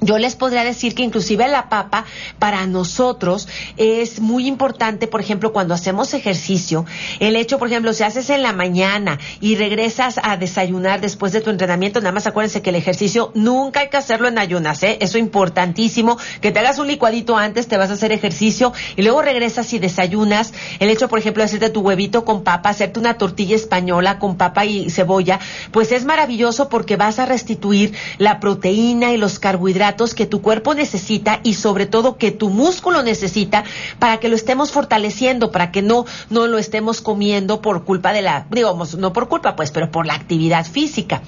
Yo 0.05 0.19
les 0.19 0.35
podría 0.35 0.63
decir 0.63 0.93
que 0.93 1.01
inclusive 1.01 1.47
la 1.47 1.67
papa 1.67 2.05
para 2.37 2.67
nosotros 2.67 3.47
es 3.75 4.19
muy 4.19 4.47
importante, 4.47 5.07
por 5.07 5.19
ejemplo, 5.19 5.51
cuando 5.51 5.73
hacemos 5.73 6.13
ejercicio, 6.13 6.85
el 7.19 7.35
hecho, 7.35 7.57
por 7.57 7.69
ejemplo, 7.69 7.91
si 7.91 8.03
haces 8.03 8.29
en 8.29 8.43
la 8.43 8.53
mañana 8.53 9.17
y 9.41 9.55
regresas 9.55 10.19
a 10.21 10.37
desayunar 10.37 11.01
después 11.01 11.33
de 11.33 11.41
tu 11.41 11.49
entrenamiento, 11.49 12.01
nada 12.01 12.11
más 12.11 12.27
acuérdense 12.27 12.61
que 12.61 12.69
el 12.69 12.75
ejercicio 12.75 13.31
nunca 13.33 13.79
hay 13.79 13.89
que 13.89 13.97
hacerlo 13.97 14.27
en 14.27 14.37
ayunas, 14.37 14.83
¿eh? 14.83 14.99
Eso 15.01 15.17
importantísimo, 15.17 16.19
que 16.39 16.51
te 16.51 16.59
hagas 16.59 16.77
un 16.77 16.85
licuadito 16.85 17.35
antes, 17.35 17.67
te 17.67 17.77
vas 17.77 17.89
a 17.89 17.93
hacer 17.93 18.11
ejercicio 18.11 18.73
y 18.95 19.01
luego 19.01 19.23
regresas 19.23 19.73
y 19.73 19.79
desayunas. 19.79 20.53
El 20.79 20.91
hecho, 20.91 21.07
por 21.07 21.17
ejemplo, 21.17 21.41
de 21.41 21.45
hacerte 21.45 21.71
tu 21.71 21.81
huevito 21.81 22.25
con 22.25 22.43
papa, 22.43 22.69
hacerte 22.69 22.99
una 22.99 23.17
tortilla 23.17 23.55
española 23.55 24.19
con 24.19 24.37
papa 24.37 24.65
y 24.65 24.91
cebolla, 24.91 25.39
pues 25.71 25.91
es 25.91 26.05
maravilloso 26.05 26.69
porque 26.69 26.95
vas 26.95 27.17
a 27.17 27.25
restituir 27.25 27.95
la 28.19 28.39
proteína 28.39 29.11
y 29.11 29.17
los 29.17 29.39
carbohidratos 29.39 29.94
que 30.13 30.25
tu 30.25 30.41
cuerpo 30.41 30.73
necesita 30.73 31.39
y 31.43 31.53
sobre 31.53 31.85
todo 31.85 32.17
que 32.17 32.31
tu 32.31 32.49
músculo 32.49 33.01
necesita 33.01 33.63
para 33.97 34.19
que 34.19 34.27
lo 34.27 34.35
estemos 34.35 34.71
fortaleciendo, 34.71 35.51
para 35.51 35.71
que 35.71 35.81
no, 35.81 36.05
no 36.29 36.47
lo 36.47 36.57
estemos 36.57 36.99
comiendo 36.99 37.61
por 37.61 37.85
culpa 37.85 38.11
de 38.11 38.21
la, 38.21 38.45
digamos, 38.51 38.95
no 38.95 39.13
por 39.13 39.29
culpa 39.29 39.55
pues, 39.55 39.71
pero 39.71 39.91
por 39.91 40.05
la 40.05 40.13
actividad 40.13 40.65
física. 40.65 41.21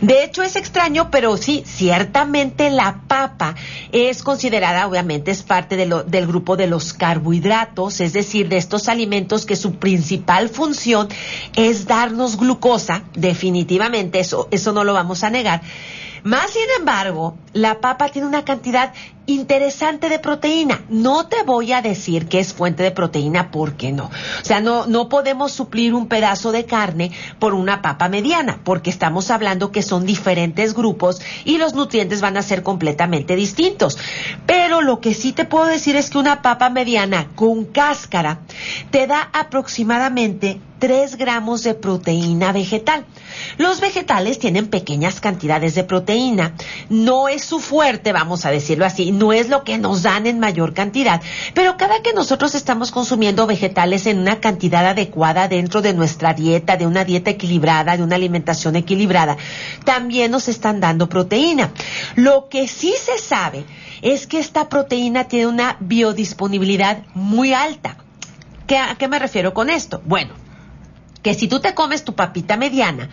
De 0.00 0.24
hecho 0.24 0.42
es 0.42 0.56
extraño, 0.56 1.10
pero 1.10 1.36
sí, 1.36 1.62
ciertamente 1.64 2.70
la 2.70 3.02
papa 3.06 3.54
es 3.92 4.22
considerada, 4.22 4.88
obviamente 4.88 5.30
es 5.30 5.44
parte 5.44 5.76
de 5.76 5.86
lo, 5.86 6.02
del 6.02 6.26
grupo 6.26 6.56
de 6.56 6.66
los 6.66 6.92
carbohidratos, 6.92 8.00
es 8.00 8.12
decir, 8.12 8.48
de 8.48 8.56
estos 8.56 8.88
alimentos 8.88 9.46
que 9.46 9.54
su 9.54 9.76
principal 9.76 10.48
función 10.48 11.08
es 11.54 11.86
darnos 11.86 12.36
glucosa, 12.36 13.04
definitivamente, 13.14 14.18
eso, 14.18 14.48
eso 14.50 14.72
no 14.72 14.82
lo 14.82 14.92
vamos 14.92 15.22
a 15.22 15.30
negar 15.30 15.62
más 16.22 16.50
sin 16.50 16.66
embargo, 16.78 17.36
la 17.52 17.80
papa 17.80 18.08
tiene 18.08 18.28
una 18.28 18.44
cantidad 18.44 18.92
interesante 19.28 20.08
de 20.08 20.18
proteína. 20.18 20.80
No 20.88 21.28
te 21.28 21.42
voy 21.42 21.72
a 21.72 21.82
decir 21.82 22.28
que 22.28 22.40
es 22.40 22.54
fuente 22.54 22.82
de 22.82 22.90
proteína 22.90 23.50
porque 23.50 23.92
no. 23.92 24.06
O 24.06 24.44
sea, 24.44 24.60
no, 24.60 24.86
no 24.86 25.08
podemos 25.08 25.52
suplir 25.52 25.94
un 25.94 26.08
pedazo 26.08 26.50
de 26.50 26.64
carne 26.64 27.12
por 27.38 27.54
una 27.54 27.82
papa 27.82 28.08
mediana, 28.08 28.60
porque 28.64 28.90
estamos 28.90 29.30
hablando 29.30 29.70
que 29.70 29.82
son 29.82 30.06
diferentes 30.06 30.74
grupos 30.74 31.20
y 31.44 31.58
los 31.58 31.74
nutrientes 31.74 32.22
van 32.22 32.38
a 32.38 32.42
ser 32.42 32.62
completamente 32.62 33.36
distintos. 33.36 33.98
Pero 34.46 34.80
lo 34.80 35.00
que 35.00 35.12
sí 35.12 35.32
te 35.32 35.44
puedo 35.44 35.66
decir 35.66 35.94
es 35.96 36.08
que 36.08 36.18
una 36.18 36.40
papa 36.40 36.70
mediana 36.70 37.28
con 37.34 37.66
cáscara 37.66 38.40
te 38.90 39.06
da 39.06 39.28
aproximadamente 39.32 40.60
3 40.78 41.16
gramos 41.16 41.62
de 41.62 41.74
proteína 41.74 42.52
vegetal. 42.52 43.04
Los 43.56 43.80
vegetales 43.80 44.38
tienen 44.38 44.68
pequeñas 44.68 45.20
cantidades 45.20 45.74
de 45.74 45.84
proteína. 45.84 46.54
No 46.88 47.28
es 47.28 47.44
su 47.44 47.60
fuerte, 47.60 48.12
vamos 48.12 48.44
a 48.44 48.50
decirlo 48.50 48.86
así, 48.86 49.10
no 49.10 49.32
es 49.32 49.48
lo 49.48 49.64
que 49.64 49.78
nos 49.78 50.02
dan 50.02 50.26
en 50.26 50.38
mayor 50.38 50.74
cantidad, 50.74 51.20
pero 51.54 51.76
cada 51.76 52.02
que 52.02 52.12
nosotros 52.12 52.54
estamos 52.54 52.90
consumiendo 52.90 53.46
vegetales 53.46 54.06
en 54.06 54.18
una 54.18 54.40
cantidad 54.40 54.86
adecuada 54.86 55.48
dentro 55.48 55.82
de 55.82 55.94
nuestra 55.94 56.34
dieta, 56.34 56.76
de 56.76 56.86
una 56.86 57.04
dieta 57.04 57.30
equilibrada, 57.30 57.96
de 57.96 58.02
una 58.02 58.16
alimentación 58.16 58.76
equilibrada, 58.76 59.36
también 59.84 60.30
nos 60.30 60.48
están 60.48 60.80
dando 60.80 61.08
proteína. 61.08 61.72
Lo 62.14 62.48
que 62.48 62.68
sí 62.68 62.94
se 62.96 63.18
sabe 63.18 63.64
es 64.02 64.26
que 64.26 64.38
esta 64.38 64.68
proteína 64.68 65.24
tiene 65.24 65.46
una 65.46 65.76
biodisponibilidad 65.80 67.02
muy 67.14 67.52
alta. 67.52 67.96
¿A 68.76 68.96
qué 68.96 69.08
me 69.08 69.18
refiero 69.18 69.54
con 69.54 69.70
esto? 69.70 70.02
Bueno, 70.04 70.34
que 71.22 71.34
si 71.34 71.48
tú 71.48 71.60
te 71.60 71.74
comes 71.74 72.04
tu 72.04 72.14
papita 72.14 72.56
mediana, 72.56 73.08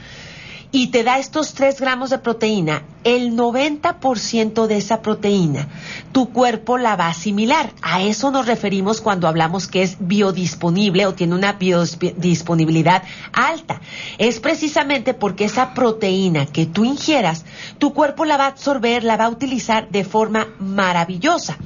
y 0.76 0.88
te 0.88 1.06
da 1.06 1.20
estos 1.20 1.54
3 1.54 1.80
gramos 1.80 2.10
de 2.10 2.18
proteína, 2.18 2.84
el 3.06 3.32
90% 3.32 4.68
de 4.68 4.76
esa 4.76 5.02
proteína 5.02 5.70
tu 6.12 6.34
cuerpo 6.34 6.78
la 6.78 6.98
va 6.98 7.06
a 7.06 7.12
asimilar. 7.12 7.72
A 7.82 8.02
eso 8.02 8.30
nos 8.30 8.46
referimos 8.46 9.00
cuando 9.00 9.30
hablamos 9.30 9.68
que 9.68 9.84
es 9.84 9.96
biodisponible 10.00 11.06
o 11.06 11.14
tiene 11.14 11.34
una 11.34 11.54
biodisponibilidad 11.54 13.04
alta. 13.32 13.80
Es 14.18 14.42
precisamente 14.42 15.14
porque 15.14 15.46
esa 15.46 15.74
proteína 15.74 16.46
que 16.46 16.66
tú 16.66 16.84
ingieras, 16.84 17.46
tu 17.78 17.94
cuerpo 17.94 18.26
la 18.26 18.36
va 18.36 18.44
a 18.46 18.48
absorber, 18.48 19.06
la 19.06 19.16
va 19.16 19.26
a 19.26 19.30
utilizar 19.30 19.90
de 19.92 20.04
forma 20.04 20.48
maravillosa. 20.60 21.58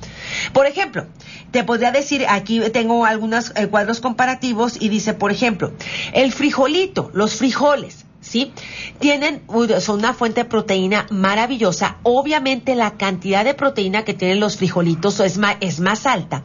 Por 0.54 0.68
ejemplo, 0.68 1.08
te 1.50 1.64
podría 1.64 1.92
decir, 1.92 2.28
aquí 2.30 2.60
tengo 2.72 3.06
algunos 3.06 3.54
eh, 3.56 3.66
cuadros 3.66 4.02
comparativos 4.02 4.80
y 4.80 4.90
dice, 4.90 5.16
por 5.16 5.32
ejemplo, 5.32 5.72
el 6.14 6.32
frijolito, 6.32 7.10
los 7.14 7.34
frijoles 7.34 8.06
¿sí? 8.22 8.52
Tienen, 9.00 9.42
son 9.80 10.00
una 10.00 10.14
fuente 10.14 10.44
de 10.44 10.50
proteína 10.50 11.08
maravillosa. 11.10 11.98
Obviamente 12.04 12.76
la 12.76 12.98
cantidad 12.98 13.46
de 13.46 13.54
proteína 13.54 14.04
que 14.04 14.14
tienen 14.14 14.40
los 14.40 14.58
frijolitos 14.58 15.20
es 15.20 15.38
más, 15.38 15.58
es 15.62 15.80
más 15.80 16.06
alta. 16.06 16.44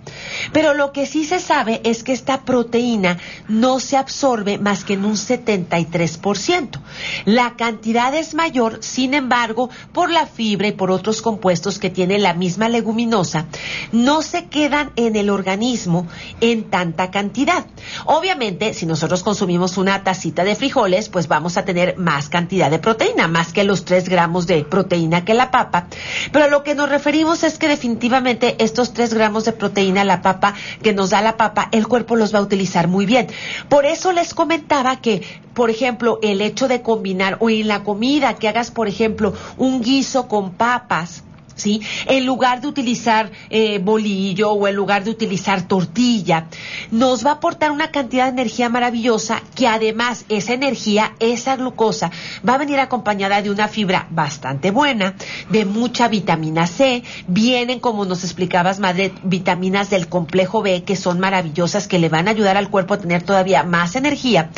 Pero 0.52 0.74
lo 0.74 0.92
que 0.92 1.06
sí 1.06 1.24
se 1.24 1.40
sabe 1.40 1.80
es 1.84 2.04
que 2.04 2.12
esta 2.12 2.44
proteína 2.44 3.18
no 3.48 3.80
se 3.80 3.96
absorbe 3.96 4.58
más 4.58 4.84
que 4.84 4.94
en 4.94 5.04
un 5.04 5.14
73%. 5.14 6.80
La 7.24 7.56
cantidad 7.56 8.14
es 8.14 8.34
mayor, 8.34 8.78
sin 8.80 9.14
embargo, 9.14 9.70
por 9.92 10.10
la 10.10 10.26
fibra 10.26 10.68
y 10.68 10.72
por 10.72 10.90
otros 10.90 11.22
compuestos 11.22 11.78
que 11.78 11.90
tiene 11.90 12.18
la 12.18 12.34
misma 12.34 12.68
leguminosa, 12.68 13.46
no 13.92 14.22
se 14.22 14.46
quedan 14.46 14.92
en 14.96 15.16
el 15.16 15.30
organismo 15.30 16.06
en 16.40 16.70
tanta 16.70 17.10
cantidad. 17.10 17.66
Obviamente, 18.04 18.74
si 18.74 18.86
nosotros 18.86 19.22
consumimos 19.22 19.76
una 19.76 20.04
tacita 20.04 20.44
de 20.44 20.54
frijoles, 20.54 21.08
pues 21.08 21.28
vamos 21.28 21.56
a 21.56 21.63
tener 21.64 21.96
más 21.98 22.28
cantidad 22.28 22.70
de 22.70 22.78
proteína, 22.78 23.28
más 23.28 23.52
que 23.52 23.64
los 23.64 23.84
3 23.84 24.08
gramos 24.08 24.46
de 24.46 24.64
proteína 24.64 25.24
que 25.24 25.34
la 25.34 25.50
papa. 25.50 25.88
Pero 26.32 26.44
a 26.44 26.48
lo 26.48 26.62
que 26.62 26.74
nos 26.74 26.88
referimos 26.88 27.42
es 27.44 27.58
que 27.58 27.68
definitivamente 27.68 28.56
estos 28.58 28.92
3 28.92 29.14
gramos 29.14 29.44
de 29.44 29.52
proteína, 29.52 30.04
la 30.04 30.22
papa 30.22 30.54
que 30.82 30.92
nos 30.92 31.10
da 31.10 31.20
la 31.20 31.36
papa, 31.36 31.68
el 31.72 31.86
cuerpo 31.86 32.16
los 32.16 32.34
va 32.34 32.38
a 32.38 32.42
utilizar 32.42 32.88
muy 32.88 33.06
bien. 33.06 33.28
Por 33.68 33.86
eso 33.86 34.12
les 34.12 34.34
comentaba 34.34 35.00
que, 35.00 35.22
por 35.54 35.70
ejemplo, 35.70 36.18
el 36.22 36.40
hecho 36.40 36.68
de 36.68 36.82
combinar 36.82 37.38
o 37.40 37.50
en 37.50 37.68
la 37.68 37.84
comida 37.84 38.34
que 38.34 38.48
hagas, 38.48 38.70
por 38.70 38.88
ejemplo, 38.88 39.34
un 39.56 39.82
guiso 39.82 40.28
con 40.28 40.52
papas, 40.52 41.24
¿sí? 41.54 41.80
En 42.06 42.26
lugar 42.26 42.60
de 42.60 42.68
utilizar 42.68 43.30
eh, 43.50 43.78
bolillo 43.78 44.52
o 44.52 44.68
en 44.68 44.74
lugar 44.74 45.04
de 45.04 45.10
utilizar 45.10 45.66
tortilla, 45.66 46.48
nos 46.90 47.24
va 47.24 47.30
a 47.30 47.34
aportar 47.34 47.70
una 47.70 47.90
cantidad 47.90 48.24
de 48.24 48.30
energía 48.30 48.68
maravillosa 48.68 49.42
que 49.54 49.68
además 49.68 50.24
esa 50.28 50.52
energía, 50.52 51.14
esa 51.20 51.56
glucosa, 51.56 52.10
va 52.46 52.54
a 52.54 52.58
venir 52.58 52.78
acompañada 52.80 53.42
de 53.42 53.50
una 53.50 53.68
fibra 53.68 54.06
bastante 54.10 54.70
buena, 54.70 55.14
de 55.50 55.64
mucha 55.64 56.08
vitamina 56.08 56.66
C, 56.66 57.02
vienen, 57.26 57.80
como 57.80 58.04
nos 58.04 58.24
explicabas, 58.24 58.80
madre, 58.80 59.12
vitaminas 59.22 59.90
del 59.90 60.08
complejo 60.08 60.62
B 60.62 60.84
que 60.84 60.96
son 60.96 61.20
maravillosas, 61.20 61.88
que 61.88 61.98
le 61.98 62.08
van 62.08 62.28
a 62.28 62.32
ayudar 62.32 62.56
al 62.56 62.70
cuerpo 62.70 62.94
a 62.94 62.98
tener 62.98 63.22
todavía 63.22 63.62
más 63.62 63.96
energía. 63.96 64.50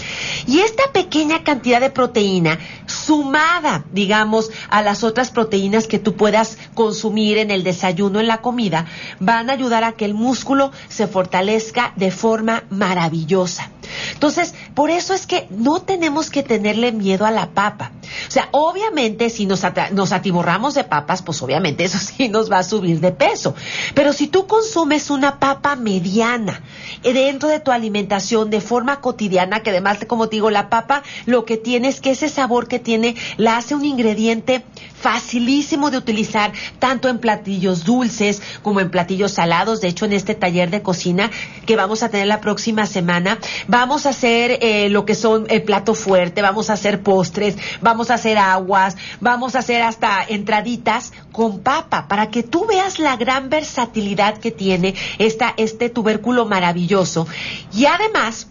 Y 0.46 0.60
esta 0.60 0.92
pequeña 0.92 1.44
cantidad 1.44 1.80
de 1.80 1.90
proteína, 1.90 2.58
sumada, 2.86 3.84
digamos, 3.92 4.50
a 4.70 4.82
las 4.82 5.04
otras 5.04 5.30
proteínas 5.30 5.86
que 5.86 5.98
tú 5.98 6.14
puedas 6.16 6.58
consumir 6.74 6.85
en 6.92 7.50
el 7.50 7.64
desayuno, 7.64 8.20
en 8.20 8.26
la 8.26 8.40
comida, 8.40 8.86
van 9.20 9.50
a 9.50 9.54
ayudar 9.54 9.84
a 9.84 9.92
que 9.92 10.04
el 10.04 10.14
músculo 10.14 10.72
se 10.88 11.06
fortalezca 11.06 11.92
de 11.96 12.10
forma 12.10 12.64
maravillosa. 12.70 13.70
Entonces, 14.12 14.54
por 14.74 14.90
eso 14.90 15.14
es 15.14 15.26
que 15.26 15.46
no 15.50 15.80
tenemos 15.82 16.30
que 16.30 16.42
tenerle 16.42 16.92
miedo 16.92 17.26
a 17.26 17.30
la 17.30 17.50
papa. 17.50 17.92
O 18.28 18.30
sea, 18.30 18.48
obviamente 18.52 19.30
si 19.30 19.46
nos, 19.46 19.64
atiborramos 19.64 20.74
de 20.74 20.84
papas, 20.84 21.22
pues 21.22 21.42
obviamente 21.42 21.84
eso 21.84 21.98
sí 22.16 22.28
nos 22.28 22.50
va 22.50 22.58
a 22.58 22.62
subir 22.62 23.00
de 23.00 23.12
peso. 23.12 23.54
Pero 23.94 24.12
si 24.12 24.26
tú 24.26 24.46
consumes 24.46 25.10
una 25.10 25.38
papa 25.38 25.76
mediana 25.76 26.62
dentro 27.02 27.48
de 27.48 27.60
tu 27.60 27.70
alimentación 27.70 28.50
de 28.50 28.60
forma 28.60 29.00
cotidiana, 29.00 29.60
que 29.60 29.70
además, 29.70 29.98
como 30.06 30.28
te 30.28 30.36
digo, 30.36 30.50
la 30.50 30.68
papa 30.68 31.02
lo 31.26 31.44
que 31.44 31.56
tiene 31.56 31.88
es 31.88 32.00
que 32.00 32.10
ese 32.10 32.28
sabor 32.28 32.68
que 32.68 32.78
tiene 32.78 33.16
la 33.36 33.56
hace 33.56 33.74
un 33.74 33.84
ingrediente 33.84 34.64
facilísimo 35.00 35.90
de 35.90 35.98
utilizar 35.98 36.52
tanto 36.78 37.08
en 37.08 37.18
platillos 37.18 37.84
dulces 37.84 38.42
como 38.62 38.80
en 38.80 38.90
platillos 38.90 39.32
salados. 39.32 39.80
De 39.80 39.88
hecho, 39.88 40.04
en 40.04 40.12
este 40.12 40.34
taller 40.34 40.70
de 40.70 40.82
cocina 40.82 41.30
que 41.66 41.76
vamos 41.76 42.02
a 42.02 42.08
tener 42.08 42.26
la 42.26 42.40
próxima 42.40 42.86
semana, 42.86 43.38
vamos 43.68 44.06
a 44.06 44.10
hacer 44.10 44.58
eh, 44.62 44.88
lo 44.88 45.04
que 45.04 45.14
son 45.14 45.46
el 45.48 45.62
plato 45.62 45.94
fuerte, 45.94 46.42
vamos 46.42 46.70
a 46.70 46.74
hacer 46.74 47.02
postres, 47.02 47.56
vamos 47.80 48.05
a 48.10 48.14
hacer 48.14 48.38
aguas, 48.38 48.96
vamos 49.20 49.54
a 49.54 49.60
hacer 49.60 49.82
hasta 49.82 50.24
entraditas 50.28 51.12
con 51.32 51.60
papa 51.60 52.08
para 52.08 52.30
que 52.30 52.42
tú 52.42 52.66
veas 52.66 52.98
la 52.98 53.16
gran 53.16 53.50
versatilidad 53.50 54.38
que 54.38 54.50
tiene 54.50 54.94
este 55.18 55.90
tubérculo 55.90 56.46
maravilloso. 56.46 57.26
Y 57.72 57.86
además, 57.86 58.48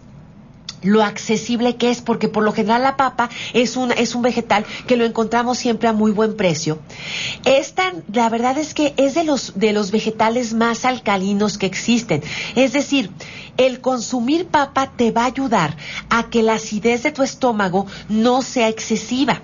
lo 0.82 1.02
accesible 1.02 1.76
que 1.76 1.90
es, 1.90 2.00
porque 2.00 2.28
por 2.28 2.44
lo 2.44 2.52
general 2.52 2.82
la 2.82 2.96
papa 2.96 3.28
es 3.52 3.76
un, 3.76 3.92
es 3.92 4.14
un 4.14 4.22
vegetal 4.22 4.64
que 4.86 4.96
lo 4.96 5.04
encontramos 5.04 5.58
siempre 5.58 5.88
a 5.88 5.92
muy 5.92 6.12
buen 6.12 6.36
precio. 6.36 6.78
Esta, 7.44 7.92
la 8.12 8.28
verdad 8.28 8.58
es 8.58 8.74
que 8.74 8.94
es 8.96 9.14
de 9.14 9.24
los, 9.24 9.58
de 9.58 9.72
los 9.72 9.90
vegetales 9.90 10.54
más 10.54 10.84
alcalinos 10.84 11.58
que 11.58 11.66
existen. 11.66 12.22
Es 12.54 12.72
decir, 12.72 13.10
el 13.56 13.80
consumir 13.80 14.46
papa 14.48 14.92
te 14.96 15.10
va 15.10 15.22
a 15.22 15.26
ayudar 15.26 15.76
a 16.10 16.30
que 16.30 16.42
la 16.42 16.54
acidez 16.54 17.02
de 17.02 17.12
tu 17.12 17.22
estómago 17.22 17.86
no 18.08 18.42
sea 18.42 18.68
excesiva. 18.68 19.40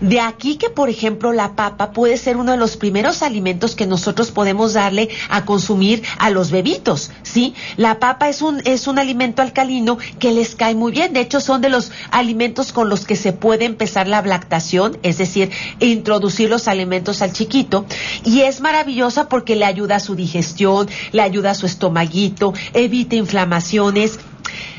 De 0.00 0.20
aquí 0.20 0.56
que, 0.56 0.70
por 0.70 0.88
ejemplo, 0.88 1.32
la 1.32 1.56
papa 1.56 1.92
puede 1.92 2.16
ser 2.16 2.36
uno 2.36 2.52
de 2.52 2.58
los 2.58 2.76
primeros 2.76 3.22
alimentos 3.22 3.74
que 3.74 3.86
nosotros 3.86 4.30
podemos 4.30 4.74
darle 4.74 5.08
a 5.28 5.44
consumir 5.44 6.02
a 6.18 6.30
los 6.30 6.50
bebitos, 6.50 7.10
¿sí? 7.22 7.54
La 7.76 7.98
papa 7.98 8.28
es 8.28 8.42
un, 8.42 8.60
es 8.64 8.86
un 8.86 8.98
alimento 8.98 9.42
alcalino 9.42 9.98
que 10.18 10.32
les 10.32 10.54
cae 10.54 10.74
muy 10.74 10.92
bien. 10.92 11.12
De 11.12 11.20
hecho, 11.20 11.40
son 11.40 11.60
de 11.60 11.68
los 11.68 11.92
alimentos 12.10 12.72
con 12.72 12.88
los 12.88 13.04
que 13.04 13.16
se 13.16 13.32
puede 13.32 13.64
empezar 13.64 14.06
la 14.08 14.22
lactación, 14.22 14.98
es 15.02 15.18
decir, 15.18 15.50
introducir 15.80 16.50
los 16.50 16.68
alimentos 16.68 17.22
al 17.22 17.32
chiquito. 17.32 17.86
Y 18.24 18.40
es 18.40 18.60
maravillosa 18.60 19.28
porque 19.28 19.56
le 19.56 19.64
ayuda 19.64 19.96
a 19.96 20.00
su 20.00 20.14
digestión, 20.14 20.88
le 21.12 21.22
ayuda 21.22 21.52
a 21.52 21.54
su 21.54 21.66
estomaguito, 21.66 22.54
evita 22.72 23.16
inflamaciones 23.16 24.18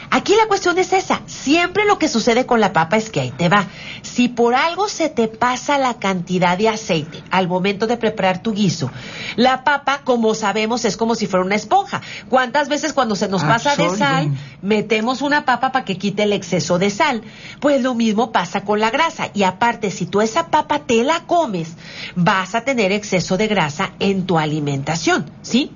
Aquí 0.10 0.34
la 0.36 0.48
cuestión 0.48 0.78
es 0.78 0.94
esa. 0.94 1.22
Siempre 1.26 1.86
lo 1.86 2.00
que 2.00 2.08
sucede 2.08 2.46
con 2.46 2.60
la 2.60 2.74
papa 2.74 2.98
es 2.98 3.10
que 3.10 3.22
ahí 3.22 3.32
te 3.32 3.50
va. 3.50 3.68
Si 4.02 4.28
por 4.28 4.56
algo 4.56 4.88
se 4.88 5.10
te 5.10 5.28
pasa 5.28 5.78
la 5.78 5.96
cantidad 5.96 6.58
de 6.58 6.70
aceite 6.70 7.24
al 7.32 7.48
momento 7.48 7.88
de 7.88 7.98
preparar 7.98 8.42
tu 8.42 8.54
guiso, 8.54 8.92
la 9.36 9.64
papa, 9.64 10.02
como 10.04 10.34
sabemos, 10.36 10.86
es 10.86 10.98
como 10.98 11.16
si 11.16 11.28
fuera 11.28 11.46
una 11.46 11.56
esponja. 11.56 12.02
¿Cuántas 12.30 12.70
veces 12.70 12.94
cuando 12.94 13.16
se 13.16 13.28
nos 13.28 13.44
pasa 13.44 13.76
de 13.76 13.90
sal, 13.90 14.32
metemos 14.62 15.22
una 15.22 15.46
papa 15.46 15.72
para 15.72 15.86
que 15.86 15.98
quite 15.98 16.24
el 16.24 16.34
exceso 16.34 16.80
de 16.80 16.90
sal? 16.90 17.22
Pues 17.60 17.82
lo 17.82 17.94
mismo 17.96 18.32
pasa 18.32 18.62
con 18.62 18.80
la 18.80 18.92
grasa. 18.92 19.30
Y 19.34 19.44
aparte, 19.44 19.92
si 19.92 20.06
tú 20.06 20.22
esa 20.22 20.48
papa 20.48 20.80
te 20.80 21.04
la 21.04 21.22
comes, 21.22 21.74
vas 22.16 22.56
a 22.56 22.62
tener 22.62 22.92
exceso 22.92 23.38
de 23.38 23.48
grasa 23.48 23.94
en 24.00 24.26
tu 24.26 24.38
alimentación, 24.38 25.30
¿sí? 25.42 25.72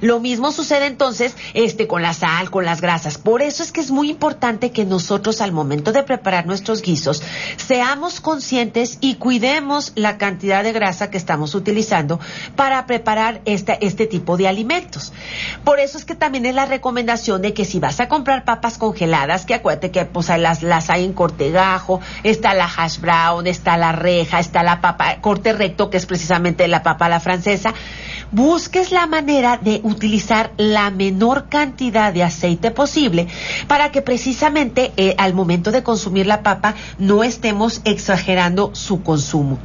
Lo 0.00 0.20
mismo 0.20 0.52
sucede 0.52 0.86
entonces 0.86 1.36
este 1.54 1.86
con 1.86 2.02
la 2.02 2.14
sal, 2.14 2.50
con 2.50 2.64
las 2.64 2.80
grasas. 2.80 3.18
Por 3.18 3.42
eso 3.42 3.62
es 3.62 3.72
que 3.72 3.80
es 3.80 3.90
muy 3.90 4.10
importante 4.10 4.72
que 4.72 4.84
nosotros 4.84 5.40
al 5.40 5.52
momento 5.52 5.92
de 5.92 6.02
preparar 6.02 6.46
nuestros 6.46 6.82
guisos 6.82 7.22
seamos 7.56 8.20
conscientes 8.20 8.98
y 9.00 9.16
cuidemos 9.16 9.92
la 9.94 10.18
cantidad 10.18 10.62
de 10.62 10.72
grasa 10.72 11.10
que 11.10 11.16
estamos 11.16 11.54
utilizando 11.54 12.20
para 12.56 12.86
preparar 12.86 13.40
este, 13.44 14.06
tipo 14.06 14.36
de 14.36 14.48
alimentos. 14.48 15.12
Por 15.64 15.80
eso 15.80 15.98
es 15.98 16.04
que 16.04 16.14
también 16.14 16.46
es 16.46 16.54
la 16.54 16.66
recomendación 16.66 17.42
de 17.42 17.54
que 17.54 17.64
si 17.64 17.80
vas 17.80 18.00
a 18.00 18.08
comprar 18.08 18.44
papas 18.44 18.78
congeladas, 18.78 19.44
que 19.44 19.54
acuérdate 19.54 19.90
que 19.90 20.04
pues 20.04 20.28
las, 20.28 20.62
las 20.62 20.90
hay 20.90 21.04
en 21.04 21.12
cortegajo, 21.12 22.00
está 22.22 22.54
la 22.54 22.64
hash 22.64 22.98
brown, 22.98 23.46
está 23.46 23.76
la 23.76 23.92
reja, 23.92 24.40
está 24.40 24.62
la 24.62 24.80
papa 24.80 25.20
corte 25.20 25.52
recto, 25.52 25.90
que 25.90 25.96
es 25.96 26.06
precisamente 26.06 26.66
la 26.68 26.82
papa 26.82 27.08
la 27.08 27.20
francesa, 27.20 27.74
busques 28.30 28.92
la 28.92 29.06
manera 29.06 29.58
de 29.58 29.80
utilizar 29.90 30.52
la 30.56 30.90
menor 30.90 31.48
cantidad 31.48 32.12
de 32.12 32.22
aceite 32.22 32.70
posible 32.70 33.26
para 33.68 33.90
que 33.90 34.02
precisamente 34.02 34.92
eh, 34.96 35.14
al 35.18 35.34
momento 35.34 35.70
de 35.70 35.82
consumir 35.82 36.26
la 36.26 36.42
papa 36.42 36.74
no 36.98 37.24
estemos 37.24 37.80
exagerando 37.84 38.70
su 38.74 39.02
consumo. 39.02 39.58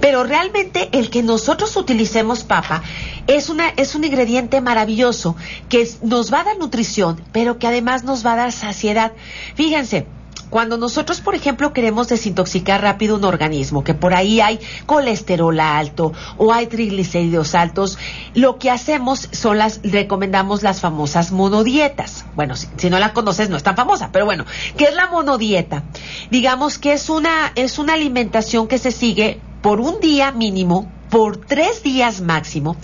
Pero 0.00 0.24
realmente 0.24 0.88
el 0.92 1.10
que 1.10 1.22
nosotros 1.22 1.76
utilicemos 1.76 2.44
papa 2.44 2.82
es, 3.26 3.48
una, 3.48 3.68
es 3.76 3.94
un 3.94 4.04
ingrediente 4.04 4.60
maravilloso 4.60 5.36
que 5.68 5.88
nos 6.02 6.32
va 6.32 6.40
a 6.40 6.44
dar 6.44 6.58
nutrición, 6.58 7.20
pero 7.32 7.58
que 7.58 7.66
además 7.66 8.04
nos 8.04 8.24
va 8.24 8.32
a 8.32 8.36
dar 8.36 8.52
saciedad. 8.52 9.12
Fíjense, 9.54 10.06
cuando 10.50 10.76
nosotros, 10.78 11.20
por 11.20 11.34
ejemplo, 11.34 11.72
queremos 11.72 12.08
desintoxicar 12.08 12.82
rápido 12.82 13.16
un 13.16 13.24
organismo, 13.24 13.84
que 13.84 13.94
por 13.94 14.14
ahí 14.14 14.40
hay 14.40 14.60
colesterol 14.86 15.58
alto 15.60 16.12
o 16.36 16.52
hay 16.52 16.66
triglicéridos 16.66 17.54
altos, 17.54 17.98
lo 18.34 18.58
que 18.58 18.70
hacemos 18.70 19.28
son 19.32 19.58
las, 19.58 19.80
recomendamos 19.82 20.62
las 20.62 20.80
famosas 20.80 21.32
monodietas. 21.32 22.24
Bueno, 22.34 22.56
si, 22.56 22.68
si, 22.76 22.90
no 22.90 22.98
la 22.98 23.12
conoces, 23.12 23.50
no 23.50 23.56
es 23.56 23.62
tan 23.62 23.76
famosa, 23.76 24.10
pero 24.12 24.24
bueno, 24.24 24.44
¿qué 24.76 24.84
es 24.84 24.94
la 24.94 25.08
monodieta? 25.08 25.84
Digamos 26.30 26.78
que 26.78 26.92
es 26.92 27.10
una, 27.10 27.52
es 27.54 27.78
una 27.78 27.94
alimentación 27.94 28.68
que 28.68 28.78
se 28.78 28.90
sigue 28.90 29.40
por 29.62 29.80
un 29.80 30.00
día 30.00 30.32
mínimo 30.32 30.90
por 31.10 31.38
tres 31.38 31.82
días 31.82 32.20
máximo, 32.20 32.76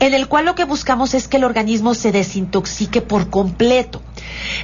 en 0.00 0.14
el 0.14 0.28
cual 0.28 0.46
lo 0.46 0.54
que 0.54 0.64
buscamos 0.64 1.14
es 1.14 1.28
que 1.28 1.36
el 1.36 1.44
organismo 1.44 1.94
se 1.94 2.12
desintoxique 2.12 3.00
por 3.00 3.30
completo. 3.30 4.02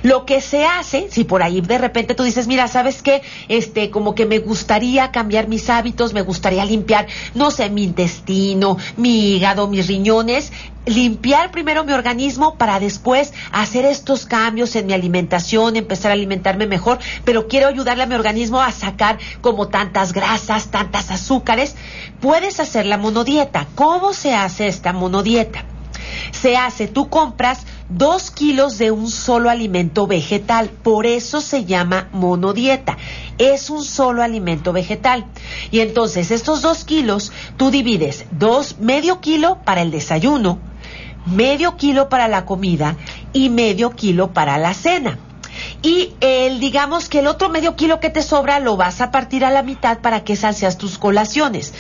Lo 0.03 0.27
que 0.27 0.41
se 0.41 0.65
hace, 0.65 1.09
si 1.11 1.25
por 1.25 1.43
ahí 1.43 1.61
de 1.61 1.79
repente 1.79 2.15
tú 2.15 2.23
dices, 2.23 2.47
mira, 2.47 2.69
¿sabes 2.69 3.03
qué? 3.03 3.23
Este, 3.49 3.91
como 3.91 4.15
que 4.15 4.27
me 4.27 4.39
gustaría 4.39 5.11
cambiar 5.11 5.49
mis 5.49 5.71
hábitos, 5.71 6.13
me 6.13 6.23
gustaría 6.23 6.65
limpiar, 6.65 7.07
no 7.35 7.51
sé, 7.51 7.71
mi 7.71 7.85
intestino, 7.85 8.77
mi 8.97 9.37
hígado, 9.37 9.69
mis 9.69 9.87
riñones, 9.87 10.53
limpiar 10.87 11.51
primero 11.51 11.85
mi 11.85 11.93
organismo 11.93 12.57
para 12.57 12.81
después 12.81 13.33
hacer 13.53 13.85
estos 13.85 14.27
cambios 14.27 14.77
en 14.77 14.87
mi 14.87 14.93
alimentación, 14.93 15.77
empezar 15.77 16.11
a 16.11 16.15
alimentarme 16.15 16.67
mejor, 16.67 16.99
pero 17.25 17.49
quiero 17.49 17.69
ayudarle 17.69 18.03
a 18.03 18.07
mi 18.07 18.15
organismo 18.15 18.61
a 18.61 18.73
sacar 18.73 19.19
como 19.41 19.69
tantas 19.69 20.13
grasas, 20.13 20.69
tantas 20.69 21.11
azúcares. 21.11 21.77
Puedes 22.21 22.61
hacer 22.61 22.87
la 22.87 22.99
monodieta. 22.99 23.67
¿Cómo 23.75 24.13
se 24.13 24.35
hace 24.35 24.67
esta 24.67 24.93
monodieta? 24.93 25.65
Se 26.33 26.57
hace, 26.57 26.89
tú 26.89 27.09
compras 27.09 27.67
dos 27.89 28.31
kilos 28.31 28.79
de 28.79 28.91
un 28.91 29.11
solo 29.11 29.51
alimento 29.51 30.07
vegetal, 30.07 30.71
por 30.71 31.07
eso 31.07 31.41
se 31.41 31.65
llama 31.65 32.09
monodieta. 32.13 32.97
Es 33.39 33.71
un 33.71 33.85
solo 33.85 34.23
alimento 34.23 34.73
vegetal. 34.73 35.27
Y 35.71 35.81
entonces 35.81 36.31
estos 36.31 36.63
dos 36.63 36.85
kilos, 36.85 37.33
tú 37.57 37.71
divides 37.71 38.27
dos, 38.31 38.79
medio 38.79 39.21
kilo 39.21 39.59
para 39.65 39.83
el 39.83 39.91
desayuno, 39.91 40.59
medio 41.27 41.77
kilo 41.77 42.09
para 42.09 42.29
la 42.29 42.45
comida 42.45 42.97
y 43.33 43.51
medio 43.51 43.91
kilo 43.91 44.33
para 44.33 44.59
la 44.59 44.75
cena. 44.75 45.19
Y 45.83 46.15
el, 46.21 46.61
digamos 46.61 47.09
que 47.09 47.21
el 47.21 47.27
otro 47.27 47.49
medio 47.49 47.77
kilo 47.77 48.01
que 48.01 48.11
te 48.11 48.23
sobra 48.23 48.59
lo 48.59 48.77
vas 48.77 49.01
a 49.01 49.11
partir 49.11 49.45
a 49.45 49.51
la 49.51 49.63
mitad 49.63 49.99
para 49.99 50.25
que 50.25 50.37
sacias 50.37 50.79
tus 50.79 50.99
colaciones. 50.99 51.75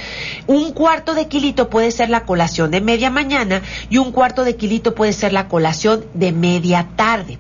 Un 0.47 0.73
cuarto 0.73 1.15
de 1.15 1.29
kilito 1.29 1.71
puede 1.71 1.91
ser 1.91 2.11
la 2.11 2.25
colación 2.25 2.71
de 2.71 2.81
media 2.81 3.11
mañana 3.11 3.63
y 3.91 3.99
un 3.99 4.13
cuarto 4.13 4.45
de 4.45 4.57
kilito 4.57 4.95
puede 4.95 5.13
ser 5.13 5.33
la 5.33 5.49
colación 5.49 6.05
de 6.15 6.33
media 6.33 6.89
tarde. 6.97 7.39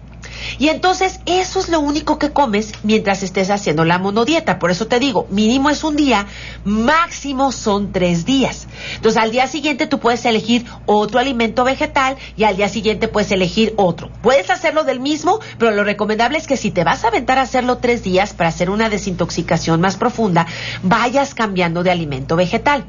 Y 0.58 0.68
entonces 0.68 1.20
eso 1.26 1.60
es 1.60 1.68
lo 1.68 1.80
único 1.80 2.18
que 2.18 2.30
comes 2.30 2.72
mientras 2.82 3.22
estés 3.22 3.50
haciendo 3.50 3.84
la 3.84 3.98
monodieta. 3.98 4.58
Por 4.58 4.70
eso 4.70 4.86
te 4.86 4.98
digo, 4.98 5.26
mínimo 5.30 5.70
es 5.70 5.84
un 5.84 5.96
día, 5.96 6.26
máximo 6.64 7.52
son 7.52 7.92
tres 7.92 8.24
días. 8.24 8.66
Entonces 8.96 9.22
al 9.22 9.30
día 9.30 9.46
siguiente 9.46 9.86
tú 9.86 9.98
puedes 10.00 10.24
elegir 10.24 10.66
otro 10.86 11.18
alimento 11.18 11.64
vegetal 11.64 12.16
y 12.36 12.44
al 12.44 12.56
día 12.56 12.68
siguiente 12.68 13.08
puedes 13.08 13.30
elegir 13.30 13.74
otro. 13.76 14.10
Puedes 14.22 14.50
hacerlo 14.50 14.84
del 14.84 15.00
mismo, 15.00 15.40
pero 15.58 15.70
lo 15.70 15.84
recomendable 15.84 16.38
es 16.38 16.46
que 16.46 16.56
si 16.56 16.70
te 16.70 16.84
vas 16.84 17.04
a 17.04 17.08
aventar 17.08 17.38
a 17.38 17.42
hacerlo 17.42 17.78
tres 17.78 18.02
días 18.02 18.32
para 18.32 18.48
hacer 18.48 18.70
una 18.70 18.88
desintoxicación 18.88 19.80
más 19.80 19.96
profunda, 19.96 20.46
vayas 20.82 21.34
cambiando 21.34 21.82
de 21.82 21.90
alimento 21.90 22.36
vegetal. 22.36 22.84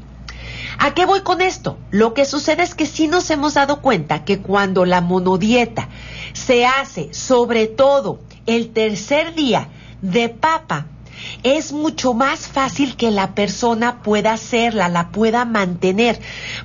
¿A 0.78 0.94
qué 0.94 1.06
voy 1.06 1.22
con 1.22 1.40
esto? 1.40 1.78
Lo 1.90 2.14
que 2.14 2.24
sucede 2.24 2.62
es 2.62 2.74
que 2.74 2.86
sí 2.86 3.08
nos 3.08 3.30
hemos 3.30 3.54
dado 3.54 3.80
cuenta 3.80 4.24
que 4.24 4.40
cuando 4.40 4.84
la 4.84 5.00
monodieta 5.00 5.88
se 6.32 6.66
hace, 6.66 7.12
sobre 7.14 7.66
todo 7.66 8.20
el 8.46 8.70
tercer 8.70 9.34
día 9.34 9.68
de 10.02 10.28
papa, 10.28 10.86
es 11.42 11.72
mucho 11.72 12.14
más 12.14 12.48
fácil 12.48 12.96
que 12.96 13.10
la 13.10 13.34
persona 13.34 14.02
pueda 14.02 14.32
hacerla, 14.32 14.88
la 14.88 15.10
pueda 15.10 15.44
mantener, 15.44 16.20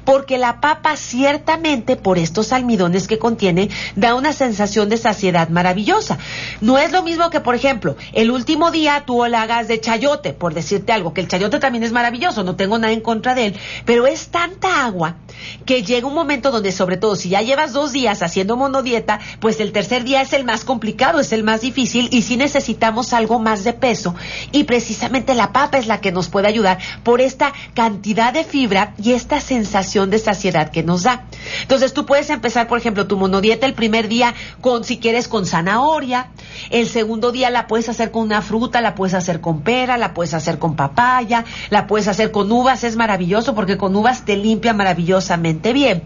porque 0.06 0.38
la 0.38 0.62
papa 0.62 0.96
ciertamente 0.96 1.96
por 1.96 2.18
estos 2.18 2.52
almidones 2.52 3.08
que 3.08 3.20
contiene 3.20 3.70
da 3.96 4.16
una 4.16 4.34
sensación 4.34 4.90
de 4.90 4.98
saciedad 4.98 5.50
maravillosa. 5.50 6.18
No 6.62 6.78
es 6.78 6.92
lo 6.92 7.04
mismo 7.04 7.30
que, 7.30 7.40
por 7.40 7.56
ejemplo, 7.56 7.96
el 8.14 8.32
último 8.32 8.72
día 8.72 9.04
tú 9.06 9.24
la 9.26 9.44
hagas 9.44 9.68
de 9.68 9.80
chayote, 9.80 10.34
por 10.34 10.54
decirte 10.54 10.92
algo, 10.92 11.14
que 11.14 11.22
el 11.22 11.28
chayote 11.28 11.60
también 11.60 11.84
es 11.84 11.92
maravilloso, 11.92 12.44
no 12.44 12.56
tengo 12.56 12.78
nada 12.78 12.94
en 12.94 13.02
contra 13.02 13.36
de 13.36 13.48
él, 13.48 13.56
pero 13.86 14.08
es 14.08 14.30
tanta 14.30 14.86
agua 14.86 15.18
que 15.66 15.84
llega 15.84 16.08
un 16.08 16.14
momento 16.14 16.52
donde, 16.52 16.72
sobre 16.72 16.98
todo, 16.98 17.16
si 17.16 17.30
ya 17.30 17.42
llevas 17.42 17.74
dos 17.74 17.92
días 17.92 18.22
haciendo 18.22 18.58
monodieta, 18.58 19.20
pues 19.40 19.60
el 19.60 19.72
tercer 19.72 20.04
día 20.04 20.22
es 20.22 20.34
el 20.34 20.44
más 20.44 20.66
complicado, 20.66 21.20
es 21.20 21.32
el 21.32 21.44
más 21.44 21.62
difícil 21.62 22.10
y 22.12 22.22
si 22.22 22.38
necesitamos 22.38 23.14
algo 23.14 23.40
más 23.40 23.64
de 23.64 23.74
peso 23.74 24.16
y 24.52 24.64
precisamente 24.66 25.34
la 25.36 25.54
papa 25.54 25.78
es 25.78 25.88
la 25.88 26.02
que 26.02 26.12
nos 26.12 26.30
puede 26.30 26.48
ayudar 26.48 26.80
por 27.04 27.22
esta 27.22 27.54
cantidad 27.74 28.34
de 28.34 28.44
fibra 28.44 28.94
y 28.98 29.14
esta 29.14 29.40
sensación 29.40 30.10
de 30.10 30.20
saciedad 30.20 30.72
que 30.72 30.84
nos 30.84 31.04
da. 31.04 31.26
Entonces 31.62 31.94
tú 31.94 32.06
puedes 32.06 32.30
empezar, 32.30 32.68
por 32.68 32.78
ejemplo, 32.78 33.08
tu 33.08 33.18
monodieta 33.18 33.66
el 33.66 33.74
primer 33.74 34.08
día 34.08 34.34
con, 34.62 34.84
si 34.84 34.98
quieres, 34.98 35.28
con 35.28 35.46
zanahoria, 35.46 36.30
el 36.70 36.88
segundo 36.88 37.32
día 37.32 37.50
la 37.50 37.68
puedes 37.68 37.90
hacer 37.90 38.12
con 38.12 38.24
una 38.24 38.42
fruta, 38.42 38.82
la 38.82 38.96
puedes 38.96 39.14
hacer 39.14 39.42
con 39.42 39.62
pera, 39.62 39.98
la 39.98 40.14
puedes 40.14 40.34
hacer 40.34 40.60
con 40.60 40.76
papaya, 40.76 41.46
la 41.70 41.88
puedes 41.88 42.08
hacer 42.08 42.32
con 42.32 42.52
uvas, 42.52 42.84
es 42.84 42.96
maravilloso 42.96 43.56
porque 43.56 43.78
con 43.78 43.96
uvas 43.96 44.26
te 44.26 44.38
limpia 44.38 44.74
maravillosamente 44.74 45.74
bien. 45.74 46.04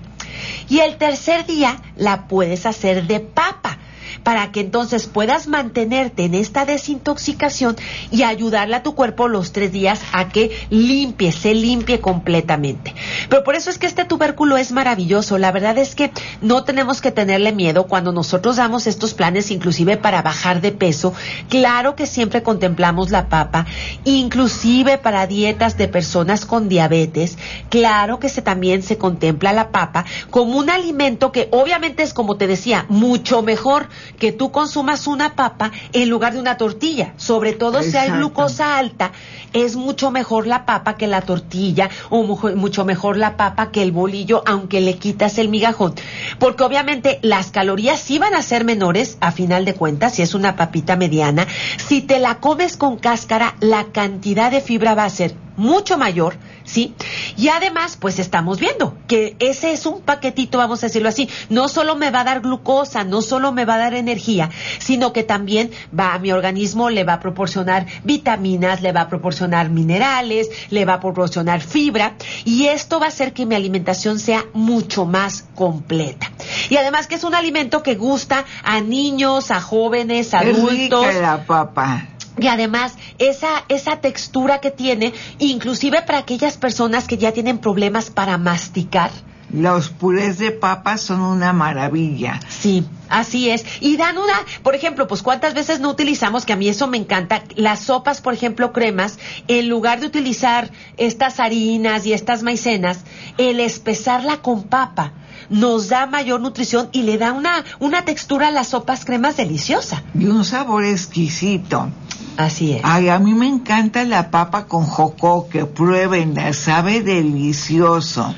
Y 0.69 0.79
el 0.79 0.97
tercer 0.97 1.45
día 1.45 1.77
la 1.95 2.27
puedes 2.27 2.65
hacer 2.65 3.07
de 3.07 3.19
papa 3.19 3.77
para 4.25 4.51
que 4.51 4.59
entonces 4.59 5.05
puedas 5.05 5.47
mantenerte 5.47 6.23
en 6.23 6.33
esta 6.33 6.65
desintoxicación 6.65 7.75
y 8.09 8.23
ayudarle 8.23 8.75
a 8.75 8.81
tu 8.81 8.95
cuerpo 8.95 9.27
los 9.27 9.51
tres 9.51 9.71
días 9.71 10.01
a 10.13 10.29
que 10.29 10.49
limpie, 10.71 11.31
se 11.31 11.53
limpie 11.53 11.99
completamente. 11.99 12.95
Pero 13.29 13.43
por 13.43 13.53
eso 13.53 13.69
es 13.69 13.77
que 13.77 13.85
este 13.85 14.03
tubérculo 14.03 14.57
es 14.57 14.71
maravilloso. 14.71 15.37
La 15.37 15.51
verdad 15.51 15.77
es 15.77 15.93
que 15.93 16.11
no 16.41 16.63
tenemos 16.63 17.01
que 17.01 17.11
tenerle 17.11 17.53
miedo 17.53 17.85
cuando 17.85 18.11
nosotros 18.11 18.55
damos 18.55 18.87
estos 18.87 19.13
planes, 19.13 19.51
inclusive 19.51 19.95
para 19.95 20.23
bajar 20.23 20.59
de 20.59 20.71
peso. 20.71 21.13
Claro 21.47 21.95
que 21.95 22.07
siempre 22.07 22.41
contemplamos 22.41 23.11
la 23.11 23.29
papa, 23.29 23.67
inclusive 24.05 24.97
para 24.97 25.27
dietas 25.27 25.77
de 25.77 25.87
personas 25.87 26.47
con 26.47 26.67
diabetes. 26.67 27.37
Claro 27.69 28.19
que 28.19 28.29
se, 28.29 28.41
también 28.41 28.81
se 28.81 28.97
contempla 28.97 29.53
la 29.53 29.69
papa 29.69 30.03
como 30.31 30.57
un 30.57 30.71
alimento 30.71 31.31
que 31.31 31.47
obviamente 31.51 32.01
es, 32.01 32.11
como 32.11 32.37
te 32.37 32.47
decía, 32.47 32.87
mucho 32.89 33.43
mejor 33.43 33.87
que 34.15 34.31
tú 34.31 34.51
consumas 34.51 35.07
una 35.07 35.35
papa 35.35 35.71
en 35.93 36.09
lugar 36.09 36.33
de 36.33 36.39
una 36.39 36.57
tortilla. 36.57 37.13
Sobre 37.17 37.53
todo 37.53 37.83
si 37.83 37.97
hay 37.97 38.11
glucosa 38.11 38.77
alta, 38.77 39.11
es 39.53 39.75
mucho 39.75 40.11
mejor 40.11 40.47
la 40.47 40.65
papa 40.65 40.97
que 40.97 41.07
la 41.07 41.21
tortilla 41.21 41.89
o 42.09 42.23
mucho 42.23 42.85
mejor 42.85 43.17
la 43.17 43.37
papa 43.37 43.71
que 43.71 43.81
el 43.81 43.91
bolillo, 43.91 44.43
aunque 44.45 44.81
le 44.81 44.97
quitas 44.97 45.37
el 45.37 45.49
migajón. 45.49 45.93
Porque 46.39 46.63
obviamente 46.63 47.19
las 47.21 47.51
calorías 47.51 47.99
sí 47.99 48.19
van 48.19 48.35
a 48.35 48.41
ser 48.41 48.65
menores 48.65 49.17
a 49.21 49.31
final 49.31 49.65
de 49.65 49.73
cuentas, 49.73 50.15
si 50.15 50.21
es 50.21 50.33
una 50.33 50.55
papita 50.55 50.95
mediana. 50.95 51.47
Si 51.87 52.01
te 52.01 52.19
la 52.19 52.39
comes 52.39 52.77
con 52.77 52.97
cáscara, 52.97 53.55
la 53.59 53.85
cantidad 53.85 54.51
de 54.51 54.61
fibra 54.61 54.95
va 54.95 55.05
a 55.05 55.09
ser 55.09 55.35
mucho 55.57 55.97
mayor, 55.97 56.37
¿sí? 56.65 56.93
Y 57.37 57.47
además, 57.49 57.97
pues 57.99 58.19
estamos 58.19 58.59
viendo 58.59 58.97
que 59.07 59.35
ese 59.39 59.71
es 59.71 59.85
un 59.85 60.01
paquetito, 60.01 60.57
vamos 60.57 60.83
a 60.83 60.87
decirlo 60.87 61.09
así, 61.09 61.29
no 61.49 61.67
solo 61.67 61.95
me 61.95 62.11
va 62.11 62.21
a 62.21 62.23
dar 62.25 62.41
glucosa, 62.41 63.03
no 63.03 63.21
solo 63.21 63.51
me 63.51 63.65
va 63.65 63.75
a 63.75 63.79
dar 63.79 63.93
energía, 63.93 64.49
sino 64.79 65.13
que 65.13 65.23
también 65.23 65.71
va 65.97 66.13
a 66.13 66.19
mi 66.19 66.31
organismo, 66.31 66.89
le 66.89 67.03
va 67.03 67.13
a 67.13 67.19
proporcionar 67.19 67.85
vitaminas, 68.03 68.81
le 68.81 68.91
va 68.91 69.01
a 69.01 69.07
proporcionar 69.07 69.69
minerales, 69.69 70.49
le 70.69 70.85
va 70.85 70.95
a 70.95 70.99
proporcionar 70.99 71.61
fibra, 71.61 72.15
y 72.43 72.65
esto 72.65 72.99
va 72.99 73.05
a 73.05 73.09
hacer 73.09 73.33
que 73.33 73.45
mi 73.45 73.55
alimentación 73.55 74.19
sea 74.19 74.45
mucho 74.53 75.05
más 75.05 75.45
completa. 75.55 76.31
Y 76.69 76.77
además 76.77 77.07
que 77.07 77.15
es 77.15 77.23
un 77.23 77.35
alimento 77.35 77.83
que 77.83 77.95
gusta 77.95 78.45
a 78.63 78.81
niños, 78.81 79.51
a 79.51 79.61
jóvenes, 79.61 80.33
a 80.33 80.39
adultos. 80.39 81.07
Es 81.07 81.21
la 81.21 81.45
papa 81.45 82.14
y 82.37 82.47
además 82.47 82.95
esa 83.17 83.63
esa 83.69 84.01
textura 84.01 84.59
que 84.59 84.71
tiene, 84.71 85.13
inclusive 85.39 86.01
para 86.01 86.19
aquellas 86.19 86.57
personas 86.57 87.07
que 87.07 87.17
ya 87.17 87.31
tienen 87.31 87.59
problemas 87.59 88.09
para 88.09 88.37
masticar. 88.37 89.11
Los 89.53 89.89
purés 89.89 90.39
de 90.39 90.51
papas 90.51 91.01
son 91.01 91.21
una 91.21 91.53
maravilla. 91.53 92.39
Sí. 92.49 92.85
Así 93.07 93.51
es. 93.51 93.63
Y 93.81 93.97
dan 93.97 94.17
una, 94.17 94.33
por 94.63 94.73
ejemplo, 94.73 95.07
pues 95.07 95.21
cuántas 95.21 95.53
veces 95.53 95.79
no 95.79 95.89
utilizamos, 95.91 96.43
que 96.43 96.53
a 96.53 96.55
mí 96.55 96.67
eso 96.67 96.87
me 96.87 96.97
encanta, 96.97 97.43
las 97.55 97.81
sopas, 97.81 98.19
por 98.19 98.33
ejemplo, 98.33 98.73
cremas, 98.73 99.19
en 99.47 99.69
lugar 99.69 99.99
de 99.99 100.07
utilizar 100.07 100.71
estas 100.97 101.39
harinas 101.39 102.07
y 102.07 102.13
estas 102.13 102.41
maicenas, 102.41 103.01
el 103.37 103.59
espesarla 103.59 104.37
con 104.37 104.63
papa 104.63 105.13
nos 105.49 105.89
da 105.89 106.05
mayor 106.07 106.41
nutrición 106.41 106.89
y 106.91 107.03
le 107.03 107.17
da 107.17 107.33
una, 107.33 107.63
una 107.79 108.05
textura 108.05 108.47
a 108.47 108.51
las 108.51 108.69
sopas 108.69 109.05
cremas 109.05 109.37
deliciosa. 109.37 110.03
Y 110.13 110.25
un 110.25 110.45
sabor 110.45 110.85
exquisito. 110.85 111.89
Así 112.37 112.73
es. 112.73 112.81
Ay, 112.83 113.09
a 113.09 113.19
mí 113.19 113.33
me 113.33 113.47
encanta 113.47 114.03
la 114.03 114.29
papa 114.29 114.65
con 114.65 114.85
jocoque, 114.85 115.65
pruébenla, 115.65 116.53
sabe 116.53 117.01
delicioso. 117.01 118.33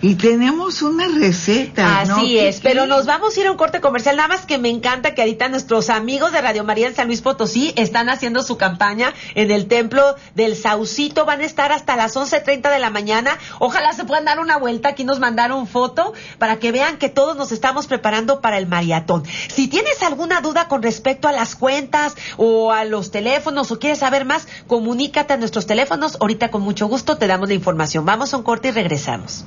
Y 0.00 0.14
tenemos 0.14 0.80
una 0.82 1.08
receta. 1.08 2.00
Así 2.00 2.38
es, 2.38 2.60
pero 2.60 2.86
nos 2.86 3.06
vamos 3.06 3.36
a 3.36 3.40
ir 3.40 3.46
a 3.48 3.50
un 3.50 3.56
corte 3.56 3.80
comercial. 3.80 4.16
Nada 4.16 4.28
más 4.28 4.46
que 4.46 4.56
me 4.56 4.68
encanta 4.68 5.12
que 5.12 5.22
ahorita 5.22 5.48
nuestros 5.48 5.90
amigos 5.90 6.30
de 6.30 6.40
Radio 6.40 6.62
María 6.62 6.86
en 6.86 6.94
San 6.94 7.08
Luis 7.08 7.20
Potosí 7.20 7.72
están 7.74 8.08
haciendo 8.08 8.42
su 8.42 8.56
campaña 8.56 9.12
en 9.34 9.50
el 9.50 9.66
templo 9.66 10.14
del 10.36 10.54
Saucito. 10.54 11.24
Van 11.24 11.40
a 11.40 11.44
estar 11.44 11.72
hasta 11.72 11.96
las 11.96 12.14
11.30 12.14 12.70
de 12.70 12.78
la 12.78 12.90
mañana. 12.90 13.38
Ojalá 13.58 13.92
se 13.92 14.04
puedan 14.04 14.24
dar 14.24 14.38
una 14.38 14.56
vuelta. 14.56 14.90
Aquí 14.90 15.02
nos 15.02 15.18
mandaron 15.18 15.66
foto 15.66 16.12
para 16.38 16.60
que 16.60 16.70
vean 16.70 16.98
que 16.98 17.08
todos 17.08 17.36
nos 17.36 17.50
estamos 17.50 17.88
preparando 17.88 18.40
para 18.40 18.58
el 18.58 18.68
maratón. 18.68 19.24
Si 19.48 19.66
tienes 19.66 20.00
alguna 20.04 20.40
duda 20.40 20.68
con 20.68 20.80
respecto 20.80 21.26
a 21.26 21.32
las 21.32 21.56
cuentas 21.56 22.14
o 22.36 22.70
a 22.70 22.84
los 22.84 23.10
teléfonos 23.10 23.72
o 23.72 23.80
quieres 23.80 23.98
saber 23.98 24.24
más, 24.24 24.46
comunícate 24.68 25.32
a 25.32 25.36
nuestros 25.38 25.66
teléfonos. 25.66 26.18
Ahorita 26.20 26.52
con 26.52 26.62
mucho 26.62 26.86
gusto 26.86 27.18
te 27.18 27.26
damos 27.26 27.48
la 27.48 27.54
información. 27.54 28.04
Vamos 28.04 28.32
a 28.32 28.36
un 28.36 28.44
corte 28.44 28.68
y 28.68 28.70
regresamos. 28.70 29.44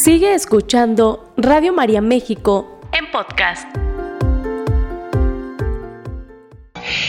Sigue 0.00 0.32
escuchando 0.32 1.32
Radio 1.36 1.72
María 1.72 2.00
México 2.00 2.80
en 2.92 3.10
podcast. 3.10 3.87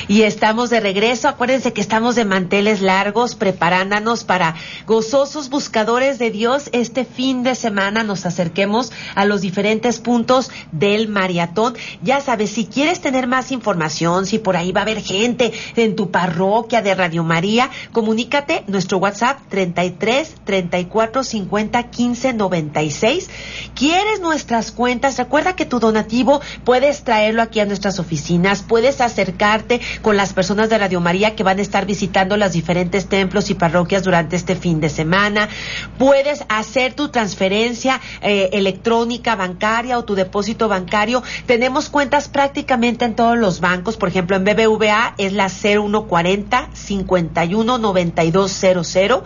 Y 0.10 0.24
estamos 0.24 0.72
de 0.72 0.80
regreso. 0.80 1.28
Acuérdense 1.28 1.72
que 1.72 1.82
estamos 1.82 2.16
de 2.16 2.26
manteles 2.26 2.82
largos, 2.82 3.36
preparándonos 3.36 4.24
para 4.24 4.56
gozosos 4.88 5.52
buscadores 5.52 6.18
de 6.18 6.32
Dios. 6.32 6.72
Este 6.74 7.06
fin 7.06 7.44
de 7.44 7.54
semana 7.54 8.02
nos 8.02 8.26
acerquemos 8.26 8.92
a 9.14 9.26
los 9.26 9.42
diferentes 9.42 10.00
puntos 10.00 10.50
del 10.72 11.10
maratón. 11.10 11.76
Ya 12.02 12.22
sabes, 12.22 12.50
si 12.50 12.66
quieres 12.66 13.02
tener 13.02 13.28
más 13.28 13.52
información, 13.52 14.26
si 14.26 14.40
por 14.40 14.58
ahí 14.58 14.72
va 14.72 14.82
a 14.82 14.84
haber 14.86 15.00
gente 15.00 15.54
en 15.76 15.96
tu 15.96 16.10
parroquia 16.10 16.82
de 16.82 16.96
Radio 16.96 17.24
María, 17.24 17.70
comunícate 17.92 18.64
nuestro 18.66 18.98
WhatsApp 18.98 19.38
33 19.50 20.38
34 20.44 21.24
50 21.24 21.84
15 21.84 22.34
96. 22.34 23.30
¿Quieres 23.76 24.22
nuestras 24.22 24.72
cuentas? 24.72 25.20
Recuerda 25.20 25.56
que 25.56 25.68
tu 25.68 25.80
donativo 25.80 26.42
puedes 26.64 27.04
traerlo 27.04 27.44
aquí 27.44 27.60
a 27.60 27.68
nuestras 27.68 28.00
oficinas, 28.00 28.64
puedes 28.64 29.02
acercarte 29.02 29.80
con 30.02 30.18
las 30.18 30.34
personas 30.34 30.70
de 30.70 30.78
Radio 30.78 31.02
María 31.02 31.36
que 31.36 31.44
van 31.44 31.60
a 31.60 31.62
estar 31.62 31.86
visitando 31.86 32.38
los 32.38 32.52
diferentes 32.52 33.08
templos 33.08 33.50
y 33.50 33.54
parroquias 33.54 34.04
durante 34.04 34.36
este 34.36 34.56
fin 34.56 34.80
de 34.80 34.90
semana. 34.90 35.50
Puedes 35.98 36.44
hacer 36.50 36.94
tu 36.94 37.10
transferencia 37.10 38.00
eh, 38.22 38.50
electrónica 38.54 39.36
bancaria 39.36 39.98
o 39.98 40.06
tu 40.06 40.16
depósito 40.16 40.68
bancario. 40.68 41.24
Tenemos 41.46 41.90
cuentas 41.90 42.30
prácticamente 42.30 43.06
en 43.06 43.16
todos 43.16 43.38
los 43.38 43.60
bancos. 43.60 43.98
Por 43.98 44.10
ejemplo, 44.10 44.36
en 44.36 44.46
BBVA 44.46 45.16
es 45.18 45.34
la 45.34 45.50
0140 45.50 46.70
51 46.74 47.78
9200 47.78 49.24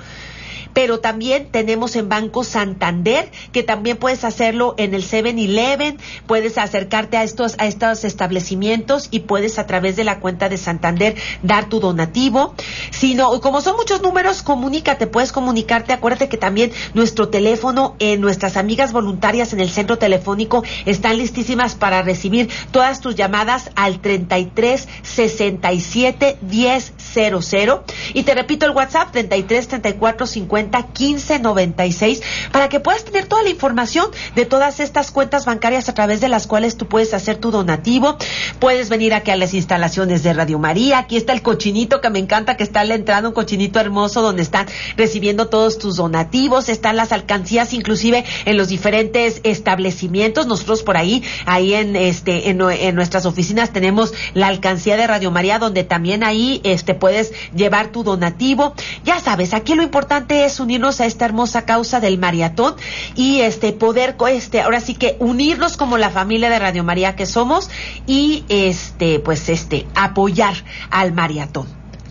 pero 0.74 1.00
también 1.00 1.48
tenemos 1.52 1.96
en 1.96 2.10
Banco 2.10 2.44
Santander, 2.44 3.30
que 3.52 3.64
también 3.64 3.98
puedes 3.98 4.24
hacerlo 4.24 4.76
en 4.78 4.94
el 4.94 5.04
7-Eleven, 5.04 5.98
puedes 6.28 6.58
acercarte 6.58 7.18
a 7.18 7.24
estos, 7.24 7.56
a 7.60 7.68
estos 7.68 8.04
establecimientos 8.04 9.08
y 9.12 9.22
puedes 9.22 9.60
a 9.60 9.68
través 9.68 9.96
de 9.96 10.04
la 10.04 10.20
cuenta 10.20 10.50
de 10.50 10.58
Santander 10.58 11.16
dar 11.44 11.70
tu 11.70 11.80
donativo. 11.80 12.56
Si 12.92 13.14
no, 13.14 13.40
como 13.42 13.62
son 13.62 13.76
muchos 13.76 14.02
números, 14.02 14.42
comunícate, 14.42 15.08
puedes 15.08 15.32
comunicarte. 15.32 15.94
Acuérdate 15.94 16.30
que 16.30 16.38
también 16.38 16.72
nuestro 16.94 17.30
teléfono, 17.30 17.96
en 18.00 18.22
nuestras 18.22 18.58
amigas 18.58 18.92
voluntarias 18.92 19.54
en 19.54 19.60
el 19.60 19.70
centro 19.70 19.98
telefónico 19.98 20.64
están 20.86 21.18
listísimas 21.18 21.76
para 21.76 22.02
recibir 22.02 22.50
todas 22.72 23.00
tus 23.00 23.16
llamadas 23.16 23.70
al 23.76 24.00
33 24.00 24.88
67 25.04 26.38
10 26.42 26.94
00. 26.98 27.84
Y 28.14 28.24
te 28.24 28.34
repito 28.34 28.66
el 28.66 28.72
WhatsApp 28.72 29.12
33 29.12 29.68
34 29.68 30.28
50 30.28 30.63
1596 30.66 32.22
para 32.52 32.70
que 32.70 32.80
puedas 32.80 33.06
tener 33.06 33.26
toda 33.26 33.44
la 33.44 33.50
información 33.50 34.08
de 34.36 34.46
todas 34.46 34.80
estas 34.80 35.12
cuentas 35.12 35.46
bancarias 35.46 35.90
a 35.90 35.94
través 35.94 36.22
de 36.22 36.30
las 36.30 36.48
cuales 36.48 36.78
tú 36.78 36.88
puedes 36.88 37.14
hacer 37.14 37.38
tu 37.38 37.52
donativo. 37.52 38.18
Puedes 38.60 38.90
venir 38.90 39.14
aquí 39.14 39.32
a 39.32 39.36
las 39.36 39.54
instalaciones 39.54 40.24
de 40.24 40.34
Radio 40.34 40.60
María. 40.60 41.00
Aquí 41.00 41.18
está 41.18 41.34
el 41.34 41.42
cochinito 41.42 42.02
que 42.02 42.10
me 42.10 42.20
encanta, 42.20 42.58
que 42.58 42.64
está 42.64 42.82
a 42.82 42.86
la 42.86 42.96
entrada, 42.96 43.28
un 43.28 43.34
cochinito 43.34 43.80
hermoso 43.80 44.22
donde 44.22 44.44
están 44.44 44.68
recibiendo 44.98 45.48
todos 45.48 45.78
tus 45.78 45.98
donativos. 45.98 46.70
Están 46.70 46.96
las 46.96 47.12
alcancías, 47.12 47.74
inclusive 47.74 48.26
en 48.46 48.58
los 48.58 48.68
diferentes 48.68 49.42
establecimientos. 49.44 50.48
Nosotros 50.48 50.84
por 50.84 50.98
ahí, 50.98 51.24
ahí 51.46 51.74
en 51.74 51.96
este, 51.96 52.50
en, 52.50 52.62
en 52.62 52.96
nuestras 52.96 53.26
oficinas 53.26 53.72
tenemos 53.72 54.14
la 54.34 54.48
alcancía 54.48 54.98
de 54.98 55.08
Radio 55.08 55.32
María, 55.32 55.60
donde 55.60 55.84
también 55.84 56.24
ahí 56.24 56.62
este 56.64 56.94
puedes 56.94 57.32
llevar 57.56 57.92
tu 57.92 58.04
donativo. 58.04 58.74
Ya 59.04 59.20
sabes, 59.20 59.54
aquí 59.54 59.76
lo 59.76 59.84
importante 59.84 60.46
es 60.46 60.53
unirnos 60.60 61.02
a 61.02 61.06
esta 61.06 61.26
hermosa 61.26 61.66
causa 61.66 62.00
del 62.00 62.18
maratón 62.18 62.76
y 63.16 63.42
este 63.42 63.74
poder 63.74 64.16
este 64.30 64.62
ahora 64.62 64.80
sí 64.80 64.96
que 64.96 65.18
unirnos 65.20 65.78
como 65.78 65.98
la 65.98 66.10
familia 66.10 66.50
de 66.50 66.60
Radio 66.60 66.84
María 66.84 67.16
que 67.16 67.26
somos 67.26 67.70
y 68.08 68.44
este 68.50 69.20
pues 69.20 69.50
este 69.50 69.88
apoyar 69.96 70.56
al 70.90 71.14
maratón. 71.14 71.68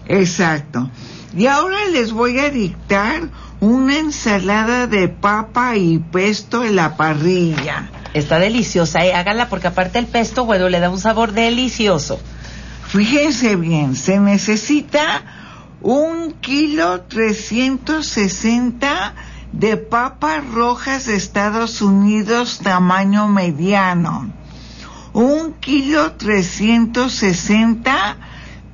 Exacto. 0.07 0.91
Y 1.37 1.47
ahora 1.47 1.87
les 1.91 2.13
voy 2.13 2.39
a 2.39 2.51
dictar 2.51 3.29
una 3.61 3.99
ensalada 3.99 4.87
de 4.87 5.09
papa 5.09 5.77
y 5.77 5.99
pesto 5.99 6.65
en 6.65 6.77
la 6.77 6.97
parrilla. 6.97 7.91
Está 8.13 8.39
deliciosa, 8.39 9.05
¿eh? 9.07 9.15
hágala 9.15 9.49
porque 9.49 9.69
aparte 9.69 9.99
el 9.99 10.07
pesto, 10.07 10.45
bueno, 10.45 10.69
le 10.69 10.81
da 10.81 10.91
un 10.91 10.99
sabor 10.99 11.33
delicioso. 11.33 12.21
Fíjense 12.89 13.57
bien, 13.57 13.97
se 13.97 14.21
necesita 14.21 15.23
un 15.83 16.35
kilo 16.41 17.03
trescientos 17.03 18.07
sesenta 18.07 19.15
de 19.53 19.77
papas 19.77 20.49
rojas 20.49 21.07
de 21.07 21.17
Estados 21.17 21.83
Unidos 21.83 22.61
tamaño 22.63 23.27
mediano. 23.27 24.33
Un 25.13 25.55
kilo 25.55 26.13
trescientos 26.13 27.15
sesenta 27.15 28.17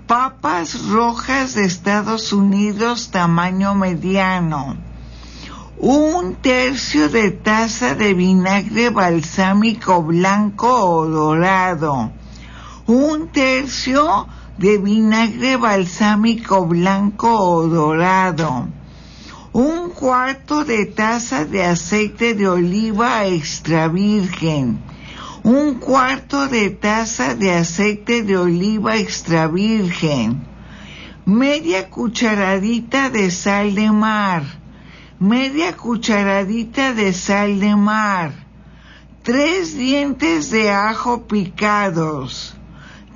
papas 0.07 0.87
rojas 0.89 1.55
de 1.55 1.65
Estados 1.65 2.35
Unidos 2.35 3.11
tamaño 3.11 3.75
mediano. 3.75 4.77
Un 5.79 6.35
tercio 6.35 7.09
de 7.09 7.31
taza 7.31 7.95
de 7.95 8.13
vinagre 8.13 8.91
balsámico 8.91 10.03
blanco 10.03 10.69
o 10.69 11.07
dorado. 11.07 12.13
Un 12.87 13.29
tercio 13.29 14.27
de 14.59 14.77
vinagre 14.77 15.57
balsámico 15.57 16.67
blanco 16.67 17.29
o 17.29 17.69
dorado, 17.69 18.69
un 19.53 19.91
cuarto 19.91 20.65
de 20.65 20.85
taza 20.87 21.45
de 21.45 21.63
aceite 21.63 22.35
de 22.35 22.49
oliva 22.49 23.25
extra 23.29 23.87
virgen, 23.87 24.81
un 25.45 25.75
cuarto 25.75 26.49
de 26.49 26.71
taza 26.71 27.37
de 27.37 27.53
aceite 27.53 28.23
de 28.25 28.37
oliva 28.37 28.97
extra 28.97 29.47
virgen, 29.47 30.43
media 31.25 31.89
cucharadita 31.89 33.11
de 33.11 33.31
sal 33.31 33.77
de 33.77 33.93
mar, 33.93 34.43
media 35.21 35.73
cucharadita 35.77 36.95
de 36.95 37.13
sal 37.13 37.61
de 37.61 37.77
mar, 37.77 38.33
tres 39.23 39.77
dientes 39.77 40.51
de 40.51 40.69
ajo 40.69 41.29
picados, 41.29 42.58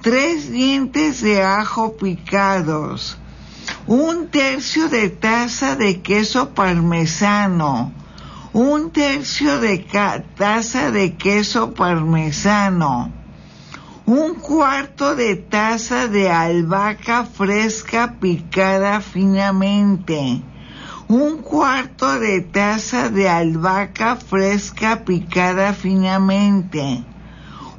tres 0.02 0.50
dientes 0.50 1.22
de 1.22 1.44
ajo 1.44 1.96
picados, 1.96 3.16
un 3.86 4.26
tercio 4.26 4.88
de 4.88 5.08
taza 5.10 5.76
de 5.76 6.00
queso 6.02 6.54
parmesano, 6.54 7.92
un 8.52 8.90
tercio 8.90 9.60
de 9.60 9.78
taza 10.36 10.90
de 10.90 11.14
queso 11.14 11.72
parmesano, 11.72 13.12
un 14.04 14.34
cuarto 14.34 15.14
de 15.14 15.36
taza 15.36 16.08
de 16.08 16.28
albahaca 16.28 17.24
fresca 17.24 18.16
picada 18.18 19.00
finamente, 19.00 20.42
un 21.06 21.38
cuarto 21.42 22.18
de 22.18 22.40
taza 22.40 23.08
de 23.08 23.28
albahaca 23.28 24.16
fresca 24.16 25.04
picada 25.04 25.72
finamente, 25.72 27.04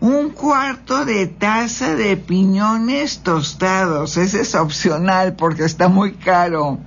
un 0.04 0.32
cuarto 0.32 1.06
de 1.06 1.28
taza 1.28 1.96
de 1.96 2.18
piñones 2.18 3.20
tostados, 3.20 4.18
ese 4.18 4.42
es 4.42 4.54
opcional 4.54 5.38
porque 5.38 5.64
está 5.64 5.88
muy 5.88 6.16
caro, 6.16 6.80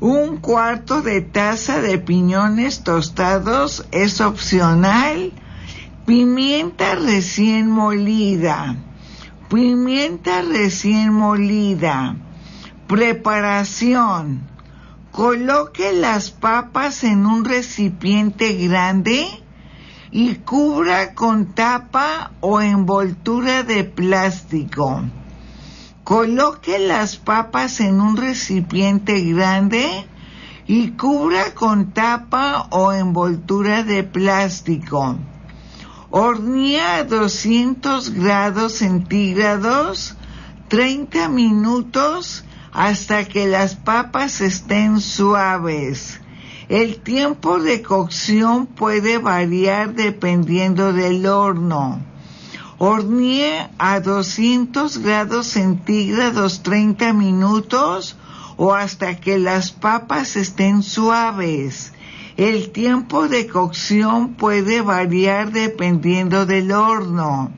Un 0.00 0.36
cuarto 0.38 1.00
de 1.00 1.22
taza 1.22 1.80
de 1.80 1.96
piñones 1.96 2.84
tostados 2.84 3.86
es 3.92 4.20
opcional. 4.20 5.32
Pimienta 6.04 6.96
recién 6.96 7.70
molida. 7.70 8.76
Pimienta 9.48 10.42
recién 10.42 11.14
molida. 11.14 12.16
Preparación. 12.86 14.42
Coloque 15.12 15.94
las 15.94 16.30
papas 16.30 17.04
en 17.04 17.24
un 17.24 17.46
recipiente 17.46 18.52
grande 18.66 19.43
y 20.14 20.36
cubra 20.36 21.12
con 21.12 21.54
tapa 21.54 22.30
o 22.40 22.60
envoltura 22.60 23.64
de 23.64 23.82
plástico. 23.82 25.02
Coloque 26.04 26.78
las 26.78 27.16
papas 27.16 27.80
en 27.80 28.00
un 28.00 28.16
recipiente 28.16 29.20
grande 29.32 30.06
y 30.68 30.92
cubra 30.92 31.52
con 31.54 31.90
tapa 31.90 32.68
o 32.70 32.92
envoltura 32.92 33.82
de 33.82 34.04
plástico. 34.04 35.16
Hornea 36.10 36.98
a 36.98 37.04
200 37.04 38.10
grados 38.10 38.74
centígrados 38.74 40.14
30 40.68 41.28
minutos 41.28 42.44
hasta 42.72 43.24
que 43.24 43.48
las 43.48 43.74
papas 43.74 44.40
estén 44.40 45.00
suaves. 45.00 46.20
El 46.68 47.00
tiempo 47.00 47.60
de 47.60 47.82
cocción 47.82 48.66
puede 48.66 49.18
variar 49.18 49.94
dependiendo 49.94 50.94
del 50.94 51.26
horno. 51.26 52.00
Hornee 52.78 53.68
a 53.76 54.00
200 54.00 54.98
grados 54.98 55.48
centígrados 55.48 56.62
30 56.62 57.12
minutos 57.12 58.16
o 58.56 58.72
hasta 58.72 59.20
que 59.20 59.38
las 59.38 59.72
papas 59.72 60.36
estén 60.36 60.82
suaves. 60.82 61.92
El 62.38 62.70
tiempo 62.70 63.28
de 63.28 63.46
cocción 63.46 64.32
puede 64.34 64.80
variar 64.80 65.52
dependiendo 65.52 66.46
del 66.46 66.72
horno. 66.72 67.52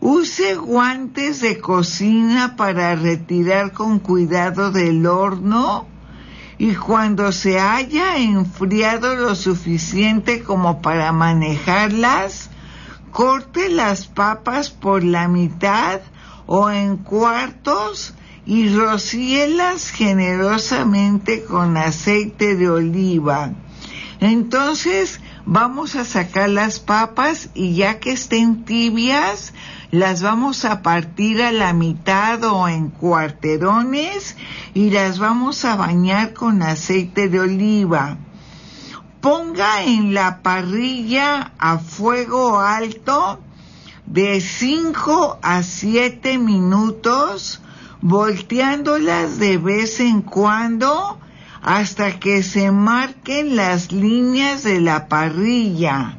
Use 0.00 0.56
guantes 0.56 1.40
de 1.40 1.58
cocina 1.58 2.54
para 2.56 2.94
retirar 2.96 3.72
con 3.72 3.98
cuidado 3.98 4.70
del 4.70 5.06
horno 5.06 5.86
y 6.60 6.74
cuando 6.74 7.32
se 7.32 7.58
haya 7.58 8.18
enfriado 8.18 9.16
lo 9.16 9.34
suficiente 9.34 10.42
como 10.42 10.82
para 10.82 11.10
manejarlas, 11.10 12.50
corte 13.10 13.70
las 13.70 14.06
papas 14.06 14.68
por 14.68 15.02
la 15.02 15.26
mitad 15.26 16.02
o 16.44 16.68
en 16.68 16.98
cuartos 16.98 18.12
y 18.44 18.68
rocíelas 18.68 19.88
generosamente 19.88 21.44
con 21.44 21.78
aceite 21.78 22.54
de 22.56 22.68
oliva. 22.68 23.52
Entonces 24.20 25.18
vamos 25.46 25.96
a 25.96 26.04
sacar 26.04 26.50
las 26.50 26.78
papas 26.78 27.48
y 27.54 27.74
ya 27.74 28.00
que 28.00 28.12
estén 28.12 28.66
tibias, 28.66 29.54
las 29.90 30.22
vamos 30.22 30.64
a 30.64 30.82
partir 30.82 31.42
a 31.42 31.50
la 31.50 31.72
mitad 31.72 32.42
o 32.44 32.68
en 32.68 32.90
cuarterones 32.90 34.36
y 34.72 34.90
las 34.90 35.18
vamos 35.18 35.64
a 35.64 35.74
bañar 35.74 36.32
con 36.32 36.62
aceite 36.62 37.28
de 37.28 37.40
oliva. 37.40 38.16
Ponga 39.20 39.82
en 39.82 40.14
la 40.14 40.42
parrilla 40.42 41.52
a 41.58 41.78
fuego 41.78 42.60
alto 42.60 43.40
de 44.06 44.40
5 44.40 45.40
a 45.42 45.62
7 45.62 46.38
minutos, 46.38 47.60
volteándolas 48.00 49.38
de 49.38 49.58
vez 49.58 50.00
en 50.00 50.22
cuando 50.22 51.18
hasta 51.62 52.18
que 52.18 52.42
se 52.42 52.70
marquen 52.70 53.56
las 53.56 53.92
líneas 53.92 54.62
de 54.62 54.80
la 54.80 55.08
parrilla. 55.08 56.16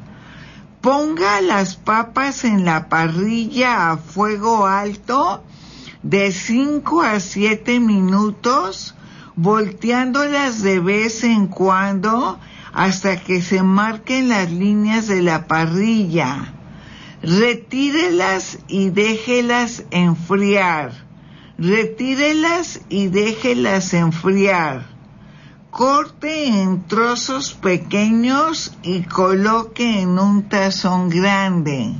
Ponga 0.82 1.40
las 1.40 1.76
papas 1.76 2.44
en 2.44 2.64
la 2.64 2.88
parrilla 2.88 3.92
a 3.92 3.98
fuego 3.98 4.66
alto 4.66 5.44
de 6.02 6.32
5 6.32 7.02
a 7.02 7.20
7 7.20 7.78
minutos, 7.78 8.96
volteándolas 9.36 10.60
de 10.60 10.80
vez 10.80 11.22
en 11.22 11.46
cuando 11.46 12.40
hasta 12.72 13.22
que 13.22 13.42
se 13.42 13.62
marquen 13.62 14.28
las 14.28 14.50
líneas 14.50 15.06
de 15.06 15.22
la 15.22 15.46
parrilla. 15.46 16.52
Retírelas 17.22 18.58
y 18.66 18.90
déjelas 18.90 19.84
enfriar. 19.92 20.90
Retírelas 21.58 22.80
y 22.88 23.06
déjelas 23.06 23.94
enfriar 23.94 24.91
corte 25.72 26.48
en 26.48 26.86
trozos 26.86 27.54
pequeños 27.54 28.76
y 28.82 29.04
coloque 29.04 30.02
en 30.02 30.18
un 30.18 30.46
tazón 30.46 31.08
grande. 31.08 31.94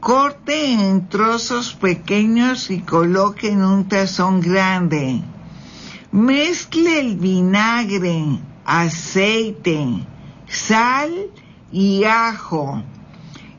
Corte 0.00 0.72
en 0.72 1.08
trozos 1.08 1.74
pequeños 1.74 2.72
y 2.72 2.80
coloque 2.80 3.50
en 3.50 3.62
un 3.64 3.88
tazón 3.88 4.40
grande. 4.40 5.22
Mezcle 6.10 6.98
el 6.98 7.16
vinagre, 7.18 8.40
aceite, 8.64 9.86
sal 10.48 11.30
y 11.70 12.02
ajo 12.02 12.82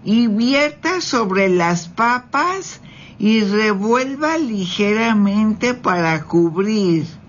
y 0.04 0.28
vierta 0.28 1.00
sobre 1.00 1.48
las 1.48 1.88
papas 1.88 2.82
y 3.18 3.40
revuelva 3.40 4.38
ligeramente 4.38 5.74
para 5.76 6.26
cubrir 6.26 7.23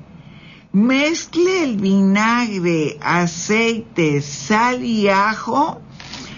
Mezcle 0.75 1.63
el 1.63 1.77
vinagre, 1.77 2.99
aceite, 3.01 4.21
sal 4.21 4.85
y 4.85 5.09
ajo 5.09 5.81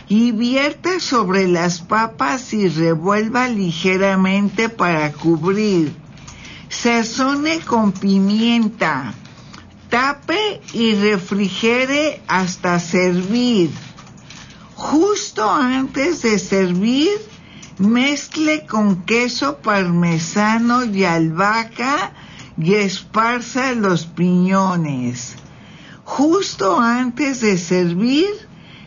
y 0.09 0.33
vierta 0.33 1.01
sobre 1.01 1.49
las 1.49 1.81
papas 1.81 2.53
y 2.53 2.69
revuelva 2.69 3.49
ligeramente 3.49 4.69
para 4.69 5.11
cubrir. 5.15 5.97
Sazone 6.69 7.61
con 7.61 7.93
pimienta. 7.93 9.15
Tape 9.89 10.61
y 10.75 10.93
refrigere 10.97 12.21
hasta 12.29 12.79
servir. 12.79 13.71
Justo 14.75 15.51
antes 15.51 16.21
de 16.21 16.39
servir, 16.39 17.09
mezcle 17.79 18.67
con 18.67 19.07
queso 19.07 19.57
parmesano 19.63 20.85
y 20.85 21.05
albahaca 21.05 22.13
y 22.59 22.75
esparza 22.75 23.73
los 23.73 24.07
piñones. 24.07 25.37
Justo 26.05 26.79
antes 26.79 27.41
de 27.41 27.59
servir, 27.59 28.29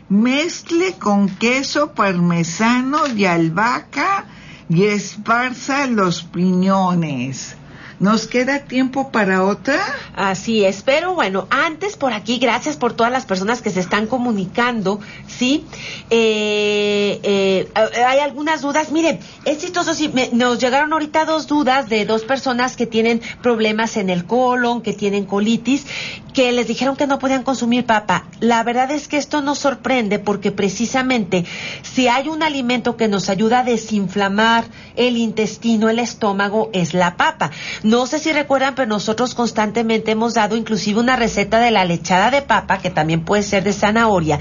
mezcle 0.10 0.94
con 0.94 1.30
queso 1.30 1.94
parmesano 1.94 3.08
y 3.08 3.26
albahaca 3.26 4.26
y 4.70 4.86
esparza 4.86 5.88
los 5.88 6.24
piñones. 6.24 7.56
¿Nos 8.00 8.28
queda 8.28 8.60
tiempo 8.60 9.12
para 9.12 9.44
otra? 9.44 9.78
Así 10.16 10.64
es, 10.64 10.84
pero 10.84 11.16
bueno, 11.16 11.48
antes 11.50 11.98
por 11.98 12.14
aquí, 12.14 12.38
gracias 12.38 12.78
por 12.78 12.94
todas 12.94 13.12
las 13.12 13.26
personas 13.26 13.62
que 13.62 13.72
se 13.72 13.82
están 13.82 14.08
comunicando, 14.08 15.02
¿sí? 15.28 15.66
Eh, 16.10 17.20
eh, 17.24 17.70
hay 17.76 18.20
algunas 18.20 18.62
dudas, 18.62 18.94
miren, 18.94 19.20
es 19.44 19.58
chistoso, 19.58 19.94
sí, 19.94 20.10
nos 20.32 20.60
llegaron 20.60 20.94
ahorita 20.94 21.26
dos 21.26 21.48
dudas 21.48 21.90
de 21.90 22.06
dos 22.06 22.24
personas 22.24 22.78
que 22.78 22.88
tienen 22.88 23.22
problemas 23.42 23.98
en 23.98 24.10
el 24.10 24.26
colon, 24.26 24.82
que 24.82 24.94
tienen 24.94 25.26
colitis, 25.26 25.86
que 26.34 26.54
les 26.54 26.68
dijeron 26.68 26.96
que 26.96 27.06
no 27.06 27.20
podían 27.20 27.44
consumir 27.44 27.86
papa. 27.86 28.28
La 28.40 28.64
verdad 28.64 28.92
es 28.92 29.10
que 29.10 29.18
esto 29.18 29.42
nos 29.42 29.60
sorprende 29.60 30.20
porque 30.20 30.52
precisamente 30.52 31.44
si 31.82 32.08
hay 32.08 32.30
un 32.30 32.44
alimento 32.44 32.96
que 32.96 33.10
nos 33.10 33.30
ayuda 33.30 33.60
a 33.60 33.64
desinflamar 33.64 34.64
el 34.96 35.18
intestino, 35.18 35.90
el 35.90 36.00
estómago, 36.00 36.70
es 36.72 36.94
la 36.94 37.18
papa. 37.18 37.52
No 37.90 38.06
sé 38.06 38.20
si 38.20 38.32
recuerdan, 38.32 38.76
pero 38.76 38.88
nosotros 38.88 39.34
constantemente 39.34 40.12
hemos 40.12 40.36
dado 40.36 40.56
inclusive 40.56 41.00
una 41.00 41.16
receta 41.16 41.60
de 41.60 41.72
la 41.72 41.86
lechada 41.86 42.30
de 42.30 42.44
papa, 42.44 42.78
que 42.78 42.92
también 42.92 43.26
puede 43.26 43.42
ser 43.42 43.64
de 43.64 43.74
zanahoria, 43.74 44.38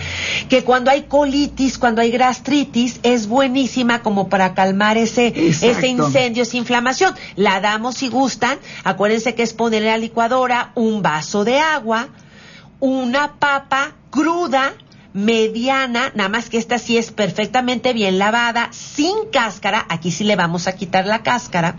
que 0.50 0.64
cuando 0.64 0.90
hay 0.90 1.04
colitis, 1.04 1.78
cuando 1.78 2.02
hay 2.02 2.10
gastritis, 2.10 3.00
es 3.02 3.26
buenísima 3.26 4.02
como 4.02 4.28
para 4.28 4.52
calmar 4.52 4.98
ese, 4.98 5.28
ese 5.28 5.88
incendio, 5.88 6.42
esa 6.42 6.58
inflamación. 6.58 7.14
La 7.36 7.62
damos 7.62 7.94
si 7.94 8.08
gustan. 8.08 8.58
Acuérdense 8.84 9.34
que 9.34 9.44
es 9.44 9.54
ponerle 9.54 9.88
a 9.88 9.92
la 9.92 9.98
licuadora 9.98 10.72
un 10.74 11.00
vaso 11.00 11.44
de 11.44 11.58
agua, 11.58 12.08
una 12.80 13.38
papa 13.38 13.94
cruda, 14.10 14.74
mediana, 15.14 16.12
nada 16.14 16.28
más 16.28 16.50
que 16.50 16.58
esta 16.58 16.78
sí 16.78 16.98
es 16.98 17.12
perfectamente 17.12 17.94
bien 17.94 18.18
lavada, 18.18 18.68
sin 18.72 19.30
cáscara, 19.32 19.86
aquí 19.88 20.10
sí 20.10 20.24
le 20.24 20.36
vamos 20.36 20.66
a 20.66 20.76
quitar 20.76 21.06
la 21.06 21.22
cáscara. 21.22 21.76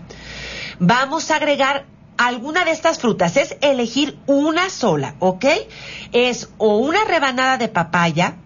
Vamos 0.82 1.30
a 1.30 1.36
agregar 1.36 1.84
alguna 2.16 2.64
de 2.64 2.70
estas 2.70 2.98
frutas, 2.98 3.36
es 3.36 3.54
elegir 3.60 4.18
una 4.26 4.70
sola, 4.70 5.14
¿ok? 5.18 5.44
Es 6.12 6.48
o 6.56 6.78
una 6.78 7.04
rebanada 7.04 7.58
de 7.58 7.68
papaya, 7.68 8.36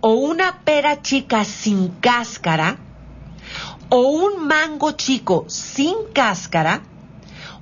o 0.00 0.12
una 0.12 0.60
pera 0.62 1.02
chica 1.02 1.44
sin 1.44 1.88
cáscara, 1.88 2.78
o 3.88 4.02
un 4.02 4.46
mango 4.46 4.92
chico 4.92 5.46
sin 5.48 5.96
cáscara, 6.12 6.82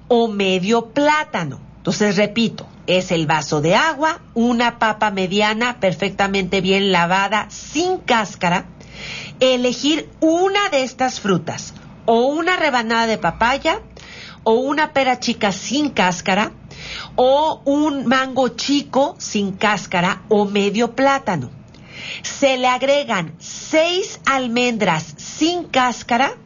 o 0.09 0.29
medio 0.29 0.91
plátano. 0.91 1.59
Entonces, 1.79 2.17
repito, 2.17 2.67
es 2.87 3.11
el 3.13 3.27
vaso 3.27 3.63
de 3.63 3.77
agua, 3.77 4.21
una 4.35 4.79
papa 4.79 5.11
mediana 5.11 5.81
perfectamente 5.81 6.61
bien 6.61 6.93
lavada, 6.93 7.47
sin 7.49 7.97
cáscara, 7.97 8.67
elegir 9.41 10.11
una 10.21 10.69
de 10.69 10.83
estas 10.83 11.19
frutas, 11.19 11.73
o 12.07 12.27
una 12.27 12.57
rebanada 12.57 13.07
de 13.07 13.19
papaya, 13.19 13.81
o 14.45 14.55
una 14.55 14.93
pera 14.93 15.19
chica 15.19 15.53
sin 15.53 15.91
cáscara, 15.91 16.53
o 17.17 17.63
un 17.65 18.07
mango 18.07 18.49
chico 18.51 19.17
sin 19.19 19.53
cáscara, 19.53 20.23
o 20.29 20.45
medio 20.45 20.95
plátano. 20.95 21.51
Se 22.23 22.57
le 22.57 22.69
agregan 22.69 23.35
seis 23.39 24.21
almendras 24.25 25.15
sin 25.17 25.65
cáscara, 25.65 26.37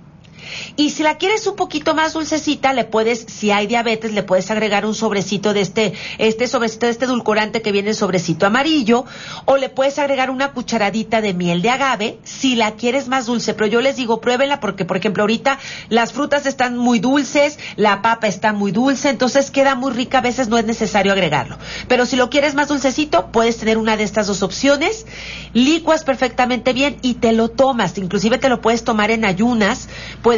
y 0.77 0.91
si 0.91 1.03
la 1.03 1.19
quieres 1.19 1.47
un 1.47 1.57
poquito 1.57 1.95
más 1.95 2.13
dulcecita, 2.13 2.73
le 2.73 2.85
puedes, 2.85 3.27
si 3.29 3.51
hay 3.51 3.67
diabetes, 3.67 4.13
le 4.13 4.23
puedes 4.23 4.51
agregar 4.51 4.87
un 4.87 4.95
sobrecito 4.95 5.53
de 5.53 5.61
este, 5.61 5.93
este 6.19 6.47
sobrecito 6.47 6.87
de 6.87 6.93
este 6.93 7.05
edulcorante 7.05 7.63
que 7.63 7.73
viene 7.73 7.91
en 7.91 7.95
sobrecito 7.95 8.47
amarillo, 8.47 9.05
o 9.45 9.57
le 9.57 9.69
puedes 9.69 9.99
agregar 9.99 10.31
una 10.31 10.53
cucharadita 10.53 11.21
de 11.21 11.35
miel 11.35 11.63
de 11.63 11.71
agave, 11.71 12.19
si 12.25 12.57
la 12.57 12.73
quieres 12.73 13.09
más 13.09 13.27
dulce. 13.27 13.55
Pero 13.55 13.67
yo 13.67 13.81
les 13.81 13.97
digo, 13.97 14.21
pruébenla 14.21 14.61
porque, 14.61 14.85
por 14.85 14.97
ejemplo, 14.97 15.23
ahorita 15.23 15.59
las 15.89 16.13
frutas 16.13 16.47
están 16.47 16.77
muy 16.77 16.99
dulces, 16.99 17.59
la 17.77 18.03
papa 18.03 18.29
está 18.29 18.53
muy 18.53 18.73
dulce, 18.73 19.09
entonces 19.09 19.51
queda 19.51 19.75
muy 19.75 19.93
rica, 19.93 20.19
a 20.19 20.23
veces 20.23 20.49
no 20.49 20.59
es 20.59 20.65
necesario 20.65 21.13
agregarlo. 21.13 21.59
Pero 21.89 22.07
si 22.07 22.17
lo 22.17 22.31
quieres 22.31 22.55
más 22.55 22.69
dulcecito, 22.69 23.31
puedes 23.33 23.59
tener 23.59 23.79
una 23.79 23.97
de 23.97 24.05
estas 24.05 24.27
dos 24.27 24.43
opciones, 24.43 25.07
licuas 25.53 26.05
perfectamente 26.05 26.73
bien 26.73 26.97
y 27.03 27.15
te 27.15 27.33
lo 27.33 27.49
tomas, 27.49 27.99
inclusive 27.99 28.39
te 28.39 28.49
lo 28.49 28.61
puedes 28.61 28.85
tomar 28.85 29.11
en 29.11 29.25
ayunas, 29.25 29.89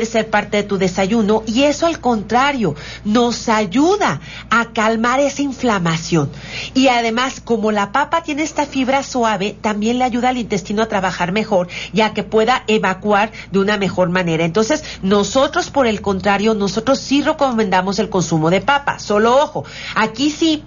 ser 0.07 0.31
parte 0.31 0.59
de 0.59 0.63
tu 0.63 0.79
desayuno 0.79 1.43
y 1.47 1.65
eso 1.65 1.87
al 1.87 2.01
contrario 2.01 2.75
nos 3.05 3.49
ayuda 3.49 4.21
a 4.51 4.73
calmar 4.73 5.21
esa 5.21 5.43
inflamación. 5.43 6.31
Y 6.75 6.89
además, 6.89 7.41
como 7.41 7.73
la 7.73 7.93
papa 7.93 8.23
tiene 8.23 8.43
esta 8.43 8.67
fibra 8.67 9.03
suave, 9.03 9.57
también 9.61 9.99
le 9.99 10.05
ayuda 10.05 10.31
al 10.31 10.39
intestino 10.39 10.83
a 10.83 10.89
trabajar 10.89 11.33
mejor 11.33 11.69
ya 11.93 12.15
que 12.15 12.23
pueda 12.23 12.65
evacuar 12.67 13.33
de 13.51 13.59
una 13.59 13.77
mejor 13.77 14.11
manera. 14.11 14.45
Entonces, 14.45 14.85
nosotros 15.03 15.71
por 15.71 15.87
el 15.87 16.01
contrario, 16.01 16.55
nosotros 16.55 16.99
sí 16.99 17.23
recomendamos 17.23 17.99
el 17.99 18.09
consumo 18.09 18.51
de 18.51 18.61
papa. 18.61 18.99
Solo 18.99 19.43
ojo, 19.43 19.65
aquí 19.95 20.31
sí 20.31 20.63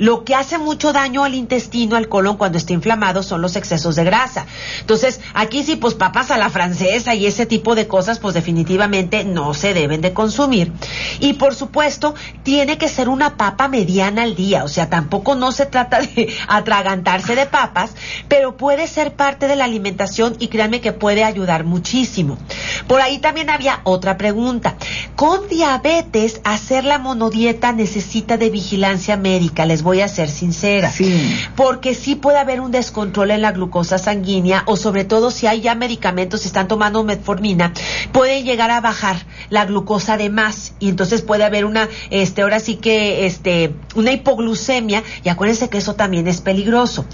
lo 0.00 0.24
que 0.24 0.34
hace 0.34 0.56
mucho 0.56 0.94
daño 0.94 1.24
al 1.24 1.34
intestino, 1.34 1.94
al 1.94 2.08
colon 2.08 2.38
cuando 2.38 2.56
está 2.56 2.72
inflamado 2.72 3.22
son 3.22 3.42
los 3.42 3.54
excesos 3.54 3.96
de 3.96 4.04
grasa. 4.04 4.46
Entonces, 4.80 5.20
aquí 5.34 5.62
sí, 5.62 5.76
pues 5.76 5.92
papas 5.92 6.30
a 6.30 6.38
la 6.38 6.48
francesa 6.48 7.14
y 7.14 7.26
ese 7.26 7.44
tipo 7.44 7.74
de 7.74 7.86
cosas, 7.86 8.18
pues 8.18 8.32
definitivamente 8.32 9.24
no 9.24 9.52
se 9.52 9.74
deben 9.74 10.00
de 10.00 10.14
consumir. 10.14 10.72
Y 11.20 11.34
por 11.34 11.54
supuesto, 11.54 12.14
tiene 12.44 12.78
que 12.78 12.88
ser 12.88 13.10
una 13.10 13.36
papa 13.36 13.68
mediana 13.68 14.22
al 14.22 14.34
día, 14.34 14.64
o 14.64 14.68
sea, 14.68 14.88
tampoco 14.88 15.34
no 15.34 15.52
se 15.52 15.66
trata 15.66 16.00
de 16.00 16.32
atragantarse 16.48 17.36
de 17.36 17.44
papas, 17.44 17.90
pero 18.26 18.56
puede 18.56 18.86
ser 18.86 19.12
parte 19.16 19.48
de 19.48 19.56
la 19.56 19.64
alimentación 19.64 20.34
y 20.38 20.48
créanme 20.48 20.80
que 20.80 20.92
puede 20.94 21.24
ayudar 21.24 21.64
muchísimo. 21.64 22.38
Por 22.86 23.02
ahí 23.02 23.18
también 23.18 23.50
había 23.50 23.82
otra 23.84 24.16
pregunta. 24.16 24.76
Con 25.14 25.46
diabetes, 25.50 26.40
hacer 26.44 26.84
la 26.84 26.98
monodieta 26.98 27.72
necesita 27.72 28.38
de 28.38 28.48
vigilancia 28.48 29.18
médica. 29.18 29.66
Les 29.66 29.82
voy 29.82 29.89
a 29.98 30.06
ser 30.06 30.28
sincera. 30.28 30.92
Sí. 30.92 31.36
Porque 31.56 31.96
sí 31.96 32.14
puede 32.14 32.38
haber 32.38 32.60
un 32.60 32.70
descontrol 32.70 33.32
en 33.32 33.42
la 33.42 33.50
glucosa 33.50 33.98
sanguínea 33.98 34.62
o 34.66 34.76
sobre 34.76 35.04
todo 35.04 35.32
si 35.32 35.48
hay 35.48 35.60
ya 35.62 35.74
medicamentos, 35.74 36.42
si 36.42 36.46
están 36.46 36.68
tomando 36.68 37.02
metformina, 37.02 37.72
pueden 38.12 38.44
llegar 38.44 38.70
a 38.70 38.80
bajar 38.80 39.16
la 39.48 39.64
glucosa 39.64 40.16
de 40.16 40.30
más 40.30 40.74
y 40.78 40.88
entonces 40.88 41.22
puede 41.22 41.42
haber 41.44 41.64
una, 41.64 41.88
este, 42.10 42.42
ahora 42.42 42.60
sí 42.60 42.76
que, 42.76 43.26
este, 43.26 43.74
una 43.96 44.12
hipoglucemia 44.12 45.02
y 45.24 45.28
acuérdense 45.28 45.68
que 45.68 45.78
eso 45.78 45.94
también 45.94 46.28
es 46.28 46.40
peligroso. 46.40 47.04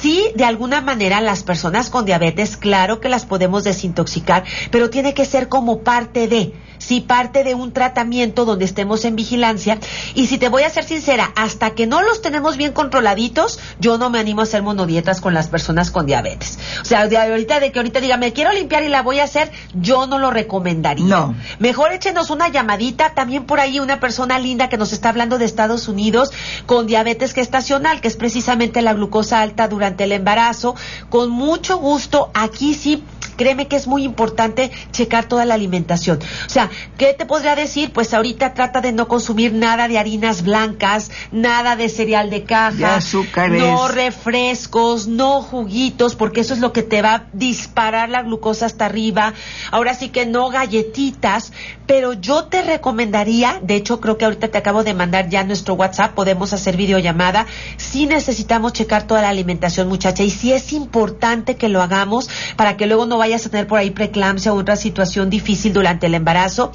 Sí, 0.00 0.24
de 0.34 0.44
alguna 0.44 0.82
manera 0.82 1.20
las 1.20 1.42
personas 1.42 1.88
con 1.88 2.04
diabetes, 2.04 2.56
claro 2.56 3.00
que 3.00 3.08
las 3.08 3.24
podemos 3.24 3.64
desintoxicar, 3.64 4.44
pero 4.70 4.90
tiene 4.90 5.14
que 5.14 5.24
ser 5.24 5.48
como 5.48 5.80
parte 5.80 6.28
de, 6.28 6.52
sí, 6.80 7.00
parte 7.00 7.44
de 7.44 7.54
un 7.54 7.72
tratamiento 7.72 8.44
donde 8.44 8.64
estemos 8.64 9.04
en 9.04 9.14
vigilancia 9.14 9.78
y 10.14 10.26
si 10.26 10.38
te 10.38 10.48
voy 10.48 10.64
a 10.64 10.70
ser 10.70 10.84
sincera, 10.84 11.32
hasta 11.36 11.70
que 11.70 11.86
no 11.86 12.02
los 12.02 12.22
tenemos 12.22 12.56
bien 12.56 12.72
controladitos, 12.72 13.60
yo 13.78 13.98
no 13.98 14.10
me 14.10 14.18
animo 14.18 14.40
a 14.40 14.44
hacer 14.44 14.62
monodietas 14.62 15.20
con 15.20 15.34
las 15.34 15.48
personas 15.48 15.90
con 15.90 16.06
diabetes. 16.06 16.58
O 16.80 16.84
sea, 16.84 17.06
de 17.06 17.18
ahorita 17.18 17.60
de 17.60 17.70
que 17.70 17.78
ahorita 17.78 18.00
diga, 18.00 18.16
me 18.16 18.32
quiero 18.32 18.52
limpiar 18.52 18.82
y 18.82 18.88
la 18.88 19.02
voy 19.02 19.20
a 19.20 19.24
hacer, 19.24 19.52
yo 19.74 20.06
no 20.06 20.18
lo 20.18 20.30
recomendaría. 20.30 21.04
No. 21.04 21.34
Mejor 21.58 21.92
échenos 21.92 22.30
una 22.30 22.48
llamadita, 22.48 23.14
también 23.14 23.44
por 23.44 23.60
ahí 23.60 23.78
una 23.78 24.00
persona 24.00 24.38
linda 24.38 24.68
que 24.68 24.78
nos 24.78 24.92
está 24.92 25.10
hablando 25.10 25.38
de 25.38 25.44
Estados 25.44 25.88
Unidos 25.88 26.30
con 26.66 26.86
diabetes 26.86 27.34
gestacional, 27.34 28.00
que 28.00 28.08
es 28.08 28.16
precisamente 28.16 28.82
la 28.82 28.94
glucosa 28.94 29.42
alta 29.42 29.68
durante 29.68 30.04
el 30.04 30.12
embarazo. 30.12 30.74
Con 31.10 31.30
mucho 31.30 31.78
gusto, 31.78 32.30
aquí 32.34 32.74
sí 32.74 33.04
créeme 33.40 33.68
que 33.68 33.76
es 33.76 33.86
muy 33.86 34.04
importante 34.04 34.70
checar 34.92 35.24
toda 35.24 35.46
la 35.46 35.54
alimentación. 35.54 36.18
O 36.44 36.50
sea, 36.50 36.68
¿qué 36.98 37.14
te 37.14 37.24
podría 37.24 37.54
decir? 37.54 37.90
Pues 37.90 38.12
ahorita 38.12 38.52
trata 38.52 38.82
de 38.82 38.92
no 38.92 39.08
consumir 39.08 39.54
nada 39.54 39.88
de 39.88 39.98
harinas 39.98 40.42
blancas, 40.42 41.10
nada 41.32 41.74
de 41.74 41.88
cereal 41.88 42.28
de 42.28 42.44
caja, 42.44 42.96
azúcares. 42.96 43.58
no 43.58 43.88
refrescos, 43.88 45.06
no 45.06 45.40
juguitos, 45.40 46.16
porque 46.16 46.42
eso 46.42 46.52
es 46.52 46.60
lo 46.60 46.74
que 46.74 46.82
te 46.82 47.00
va 47.00 47.14
a 47.14 47.24
disparar 47.32 48.10
la 48.10 48.20
glucosa 48.20 48.66
hasta 48.66 48.84
arriba. 48.84 49.32
Ahora 49.70 49.94
sí 49.94 50.10
que 50.10 50.26
no 50.26 50.50
galletitas, 50.50 51.54
pero 51.86 52.12
yo 52.12 52.44
te 52.44 52.60
recomendaría, 52.60 53.58
de 53.62 53.76
hecho 53.76 54.02
creo 54.02 54.18
que 54.18 54.26
ahorita 54.26 54.48
te 54.48 54.58
acabo 54.58 54.84
de 54.84 54.92
mandar 54.92 55.30
ya 55.30 55.44
nuestro 55.44 55.72
WhatsApp, 55.72 56.12
podemos 56.12 56.52
hacer 56.52 56.76
videollamada, 56.76 57.46
si 57.78 58.04
necesitamos 58.04 58.74
checar 58.74 59.06
toda 59.06 59.22
la 59.22 59.30
alimentación 59.30 59.88
muchacha 59.88 60.24
y 60.24 60.30
si 60.30 60.52
es 60.52 60.74
importante 60.74 61.56
que 61.56 61.70
lo 61.70 61.80
hagamos 61.80 62.28
para 62.56 62.76
que 62.76 62.84
luego 62.84 63.06
no 63.06 63.16
vayas 63.30 63.46
a 63.46 63.50
tener 63.50 63.66
por 63.68 63.78
ahí 63.78 63.90
preeclampsia 63.90 64.52
o 64.52 64.56
otra 64.56 64.74
situación 64.74 65.30
difícil 65.30 65.72
durante 65.72 66.06
el 66.06 66.14
embarazo. 66.14 66.72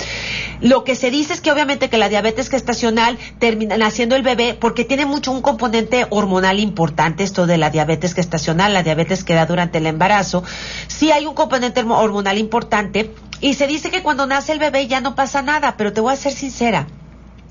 Lo 0.61 0.85
que 0.85 0.95
se 0.95 1.11
dice 1.11 1.33
es 1.33 1.41
que 1.41 1.51
obviamente 1.51 1.89
que 1.89 1.97
la 1.97 2.07
diabetes 2.07 2.49
gestacional 2.49 3.17
termina 3.39 3.77
naciendo 3.77 4.15
el 4.15 4.23
bebé 4.23 4.53
porque 4.59 4.85
tiene 4.85 5.05
mucho 5.05 5.31
un 5.33 5.41
componente 5.41 6.07
hormonal 6.09 6.59
importante 6.59 7.23
esto 7.23 7.45
de 7.45 7.57
la 7.57 7.69
diabetes 7.71 8.13
gestacional, 8.13 8.73
la 8.73 8.83
diabetes 8.83 9.25
que 9.25 9.33
da 9.33 9.45
durante 9.45 9.79
el 9.79 9.85
embarazo. 9.87 10.43
Sí 10.87 11.11
hay 11.11 11.25
un 11.25 11.33
componente 11.35 11.81
hormo- 11.81 11.97
hormonal 11.99 12.37
importante 12.37 13.11
y 13.41 13.55
se 13.55 13.67
dice 13.67 13.91
que 13.91 14.01
cuando 14.01 14.25
nace 14.25 14.53
el 14.53 14.59
bebé 14.59 14.87
ya 14.87 15.01
no 15.01 15.13
pasa 15.13 15.41
nada, 15.41 15.75
pero 15.75 15.91
te 15.91 15.99
voy 15.99 16.13
a 16.13 16.15
ser 16.15 16.31
sincera. 16.31 16.87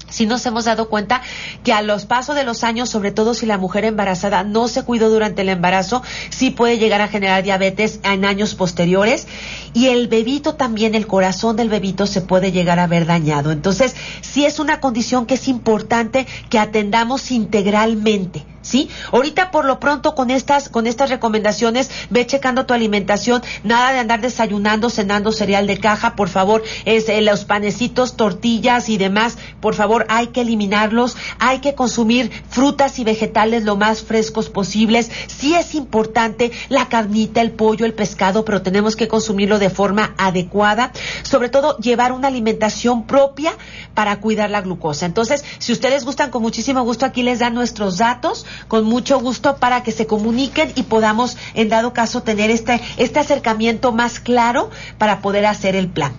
Si 0.08 0.26
nos 0.26 0.44
hemos 0.46 0.64
dado 0.66 0.88
cuenta 0.88 1.22
que 1.64 1.72
a 1.72 1.82
los 1.82 2.04
pasos 2.04 2.36
de 2.36 2.44
los 2.44 2.62
años, 2.62 2.88
sobre 2.88 3.10
todo 3.10 3.34
si 3.34 3.46
la 3.46 3.58
mujer 3.58 3.84
embarazada 3.84 4.44
no 4.44 4.68
se 4.68 4.84
cuidó 4.84 5.10
durante 5.10 5.42
el 5.42 5.48
embarazo, 5.48 6.02
sí 6.30 6.50
puede 6.50 6.78
llegar 6.78 7.00
a 7.00 7.08
generar 7.08 7.42
diabetes 7.42 8.00
en 8.04 8.24
años 8.24 8.54
posteriores 8.54 9.26
y 9.72 9.86
el 9.86 10.08
bebito 10.08 10.54
también, 10.54 10.94
el 10.94 11.06
corazón 11.06 11.56
del 11.56 11.68
bebito 11.68 12.06
se 12.06 12.20
puede 12.20 12.52
llegar 12.52 12.78
a 12.78 12.86
ver 12.86 13.06
dañado. 13.06 13.50
Entonces, 13.50 13.96
sí 14.20 14.44
es 14.44 14.58
una 14.58 14.80
condición 14.80 15.26
que 15.26 15.34
es 15.34 15.48
importante 15.48 16.26
que 16.48 16.58
atendamos 16.58 17.30
integralmente. 17.30 18.53
¿Sí? 18.64 18.88
Ahorita 19.12 19.50
por 19.50 19.66
lo 19.66 19.78
pronto 19.78 20.14
con 20.14 20.30
estas 20.30 20.70
con 20.70 20.86
estas 20.86 21.10
recomendaciones 21.10 21.90
ve 22.08 22.26
checando 22.26 22.64
tu 22.64 22.72
alimentación, 22.72 23.42
nada 23.62 23.92
de 23.92 23.98
andar 23.98 24.22
desayunando, 24.22 24.88
cenando 24.88 25.32
cereal 25.32 25.66
de 25.66 25.78
caja, 25.78 26.16
por 26.16 26.30
favor, 26.30 26.62
es 26.86 27.08
eh, 27.10 27.20
los 27.20 27.44
panecitos, 27.44 28.16
tortillas 28.16 28.88
y 28.88 28.96
demás, 28.96 29.36
por 29.60 29.74
favor, 29.74 30.06
hay 30.08 30.28
que 30.28 30.40
eliminarlos, 30.40 31.14
hay 31.38 31.58
que 31.58 31.74
consumir 31.74 32.30
frutas 32.48 32.98
y 32.98 33.04
vegetales 33.04 33.64
lo 33.64 33.76
más 33.76 34.02
frescos 34.02 34.48
posibles. 34.48 35.10
Sí 35.26 35.54
es 35.54 35.74
importante 35.74 36.50
la 36.70 36.88
carnita, 36.88 37.42
el 37.42 37.52
pollo, 37.52 37.84
el 37.84 37.92
pescado, 37.92 38.46
pero 38.46 38.62
tenemos 38.62 38.96
que 38.96 39.08
consumirlo 39.08 39.58
de 39.58 39.68
forma 39.68 40.14
adecuada, 40.16 40.90
sobre 41.22 41.50
todo 41.50 41.76
llevar 41.78 42.12
una 42.12 42.28
alimentación 42.28 43.06
propia 43.06 43.52
para 43.92 44.20
cuidar 44.20 44.50
la 44.50 44.62
glucosa. 44.62 45.04
Entonces, 45.04 45.44
si 45.58 45.72
ustedes 45.72 46.04
gustan 46.04 46.30
con 46.30 46.40
muchísimo 46.40 46.82
gusto 46.82 47.04
aquí 47.04 47.22
les 47.22 47.40
dan 47.40 47.54
nuestros 47.54 47.98
datos 47.98 48.46
con 48.68 48.84
mucho 48.84 49.18
gusto 49.20 49.56
para 49.56 49.82
que 49.82 49.92
se 49.92 50.06
comuniquen 50.06 50.72
y 50.74 50.84
podamos, 50.84 51.36
en 51.54 51.68
dado 51.68 51.92
caso, 51.92 52.22
tener 52.22 52.50
este, 52.50 52.80
este 52.96 53.18
acercamiento 53.20 53.92
más 53.92 54.20
claro 54.20 54.70
para 54.98 55.20
poder 55.20 55.46
hacer 55.46 55.76
el 55.76 55.88
plan. 55.88 56.12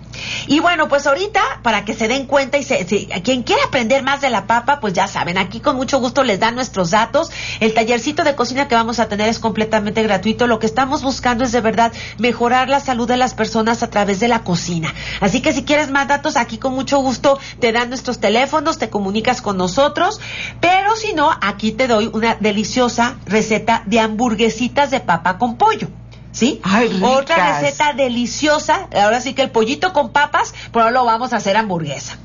Y 0.46 0.60
bueno, 0.60 0.88
pues 0.88 1.06
ahorita, 1.06 1.40
para 1.62 1.84
que 1.84 1.94
se 1.94 2.08
den 2.08 2.26
cuenta 2.26 2.58
y 2.58 2.62
se, 2.62 2.86
si- 2.86 3.06
quien 3.22 3.42
quiera 3.42 3.62
aprender 3.64 4.02
más 4.02 4.20
de 4.20 4.30
la 4.30 4.46
papa, 4.46 4.80
pues 4.80 4.92
ya 4.94 5.08
saben, 5.08 5.38
aquí 5.38 5.60
con 5.60 5.76
mucho 5.76 5.98
gusto 6.00 6.22
les 6.24 6.40
dan 6.40 6.54
nuestros 6.54 6.90
datos. 6.90 7.30
El 7.60 7.74
tallercito 7.74 8.24
de 8.24 8.34
cocina 8.34 8.68
que 8.68 8.74
vamos 8.74 8.98
a 8.98 9.08
tener 9.08 9.28
es 9.28 9.38
completamente 9.38 10.02
gratuito. 10.02 10.46
Lo 10.46 10.58
que 10.58 10.66
estamos 10.66 11.02
buscando 11.02 11.44
es 11.44 11.52
de 11.52 11.60
verdad 11.60 11.92
mejorar 12.18 12.68
la 12.68 12.80
salud 12.80 13.06
de 13.08 13.16
las 13.16 13.34
personas 13.34 13.82
a 13.82 13.90
través 13.90 14.20
de 14.20 14.28
la 14.28 14.40
cocina. 14.42 14.92
Así 15.20 15.40
que 15.40 15.52
si 15.52 15.64
quieres 15.64 15.90
más 15.90 16.08
datos, 16.08 16.36
aquí 16.36 16.58
con 16.58 16.74
mucho 16.74 16.98
gusto 17.00 17.38
te 17.60 17.72
dan 17.72 17.88
nuestros 17.88 18.18
teléfonos, 18.20 18.78
te 18.78 18.88
comunicas 18.90 19.42
con 19.42 19.56
nosotros. 19.56 20.20
Pero 20.60 20.96
si 20.96 21.12
no, 21.12 21.30
aquí 21.40 21.72
te 21.72 21.86
doy 21.88 22.10
una 22.12 22.25
deliciosa 22.34 23.16
receta 23.26 23.82
de 23.86 24.00
hamburguesitas 24.00 24.90
de 24.90 25.00
papa 25.00 25.38
con 25.38 25.56
pollo. 25.56 25.88
¿Sí? 26.32 26.60
Ay. 26.64 27.00
Otra 27.02 27.60
receta 27.60 27.94
deliciosa. 27.94 28.88
Ahora 28.94 29.22
sí 29.22 29.32
que 29.32 29.40
el 29.40 29.50
pollito 29.50 29.94
con 29.94 30.12
papas, 30.12 30.52
pero 30.70 30.84
ahora 30.84 30.98
lo 30.98 31.04
vamos 31.06 31.32
a 31.32 31.36
hacer 31.36 31.56
hamburguesa. 31.56 32.18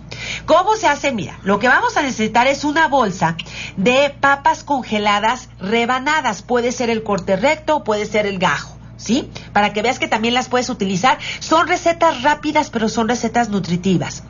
¿Cómo 0.45 0.76
se 0.76 0.88
hace? 0.88 1.12
Mira, 1.12 1.39
lo 1.43 1.60
que 1.60 1.68
vamos 1.68 1.95
a 1.95 2.02
necesitar 2.02 2.47
es 2.47 2.64
una 2.64 2.88
bolsa 2.88 3.38
de 3.78 4.14
papas 4.20 4.64
congeladas 4.64 5.49
rebanadas. 5.60 6.41
Puede 6.41 6.72
ser 6.72 6.89
el 6.89 7.04
corte 7.04 7.38
recto, 7.38 7.84
puede 7.86 8.06
ser 8.06 8.26
el 8.26 8.39
gajo. 8.39 8.78
¿Sí? 8.97 9.32
Para 9.52 9.74
que 9.74 9.82
veas 9.82 9.97
que 9.97 10.08
también 10.08 10.36
las 10.36 10.47
puedes 10.47 10.70
utilizar. 10.70 11.18
Son 11.39 11.68
recetas 11.68 12.22
rápidas, 12.22 12.70
pero 12.70 12.88
son 12.88 13.08
recetas 13.08 13.49
nutritivas. 13.49 14.24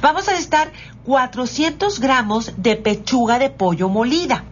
Vamos 0.00 0.28
a 0.28 0.30
necesitar 0.30 0.72
400 1.04 2.00
gramos 2.00 2.52
de 2.56 2.76
pechuga 2.76 3.38
de 3.38 3.50
pollo 3.50 3.90
molida. 3.90 4.44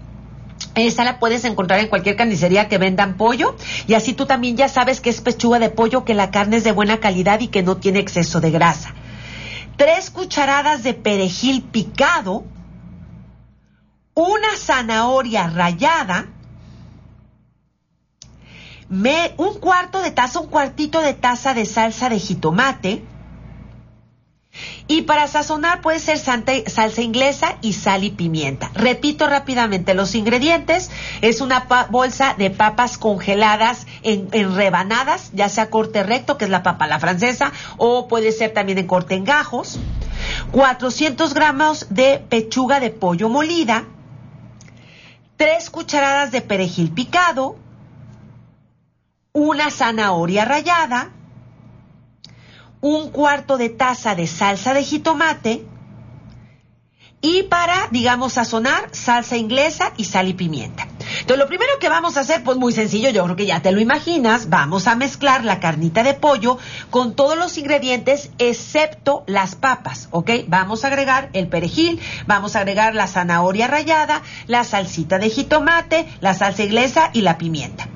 Esa 0.75 1.05
la 1.05 1.18
puedes 1.18 1.45
encontrar 1.45 1.81
en 1.81 1.89
cualquier 1.89 2.16
carnicería 2.16 2.68
que 2.68 2.79
vendan 2.79 3.16
pollo 3.16 3.57
y 3.87 3.95
así 3.95 4.14
tú 4.14 4.25
también 4.25 4.57
ya 4.57 4.68
sabes 4.68 5.01
que 5.01 5.11
es 5.11 5.20
pechuga 5.20 5.59
de 5.59 5.68
pollo, 5.68 6.05
que 6.05 6.14
la 6.14 6.31
carne 6.31 6.57
es 6.57 6.64
de 6.64 6.73
buena 6.73 6.99
calidad 6.99 7.41
y 7.41 7.49
que 7.49 7.62
no 7.62 7.77
tiene 7.77 7.99
exceso 7.99 8.41
de 8.41 8.51
grasa. 8.51 8.95
Tres 9.77 10.11
cucharadas 10.11 10.83
de 10.83 10.95
perejil 10.95 11.62
picado, 11.62 12.45
una 14.14 14.57
zanahoria 14.57 15.47
rallada, 15.49 16.27
un 18.89 19.55
cuarto 19.61 20.01
de 20.01 20.11
taza, 20.11 20.41
un 20.41 20.49
cuartito 20.49 21.01
de 21.01 21.14
taza 21.14 21.55
de 21.55 21.66
salsa 21.66 22.09
de 22.09 22.18
jitomate, 22.18 23.05
y 24.93 25.01
para 25.01 25.26
sazonar 25.26 25.80
puede 25.80 25.99
ser 25.99 26.18
salsa 26.18 27.01
inglesa 27.01 27.57
y 27.62 27.72
sal 27.72 28.05
y 28.05 28.11
pimienta. 28.11 28.70
Repito 28.74 29.26
rápidamente 29.26 29.95
los 29.95 30.14
ingredientes. 30.14 30.90
Es 31.22 31.40
una 31.40 31.66
bolsa 31.88 32.34
de 32.36 32.51
papas 32.51 32.99
congeladas 32.99 33.86
en, 34.03 34.30
rebanadas, 34.55 35.30
ya 35.32 35.49
sea 35.49 35.70
corte 35.70 36.03
recto, 36.03 36.36
que 36.36 36.45
es 36.45 36.51
la 36.51 36.62
papa 36.62 36.86
la 36.86 37.01
francesa, 37.01 37.53
o 37.78 38.07
puede 38.07 38.32
ser 38.32 38.53
también 38.53 38.76
en 38.76 38.86
corte 38.86 39.14
en 39.14 39.24
gajos. 39.24 39.80
400 40.51 41.32
gramos 41.32 41.86
de 41.88 42.18
pechuga 42.28 42.78
de 42.78 42.90
pollo 42.90 43.30
molida. 43.30 43.86
3 45.38 45.70
cucharadas 45.70 46.32
de 46.32 46.43
perejil 46.43 46.93
picado. 46.93 47.57
Una 49.32 49.70
zanahoria 49.70 50.45
rallada 50.45 51.12
un 52.83 53.11
cuarto 53.11 53.57
de 53.57 53.70
taza 53.70 54.14
de 54.14 54.26
salsa 54.26 54.74
de 54.74 54.85
jitomate 54.85 55.64
y 57.24 57.45
para, 57.45 57.87
digamos, 57.93 58.33
sazonar 58.33 58.89
salsa 58.91 59.37
inglesa 59.37 59.93
y 59.97 60.05
sal 60.05 60.26
y 60.26 60.35
pimienta. 60.35 60.89
Entonces, 61.20 61.39
lo 61.39 61.47
primero 61.47 61.78
que 61.80 61.89
vamos 61.89 62.16
a 62.16 62.20
hacer, 62.20 62.43
pues 62.43 62.59
muy 62.59 62.72
sencillo, 62.72 63.11
yo 63.11 63.22
creo 63.22 63.37
que 63.37 63.47
ya 63.47 63.62
te 63.62 63.70
lo 63.70 63.80
imaginas, 63.80 64.51
vamos 64.51 64.89
a 64.89 64.97
mezclar 64.97 65.45
la 65.45 65.61
carnita 65.61 66.03
de 66.03 66.14
pollo 66.14 66.59
con 66.91 67.14
todos 67.14 67.39
los 67.39 67.57
ingredientes 67.59 68.30
excepto 68.39 69.22
las 69.28 69.55
papas, 69.55 70.09
¿ok? 70.11 70.30
Vamos 70.49 70.85
a 70.85 70.89
agregar 70.89 71.30
el 71.33 71.47
perejil, 71.47 72.01
vamos 72.26 72.57
a 72.57 72.61
agregar 72.61 72.97
la 72.97 73.07
zanahoria 73.07 73.68
rallada, 73.68 74.22
la 74.49 74.64
salsita 74.64 75.20
de 75.20 75.30
jitomate, 75.30 76.09
la 76.20 76.35
salsa 76.35 76.64
inglesa 76.64 77.11
y 77.12 77.20
la 77.20 77.39
pimienta. 77.39 77.87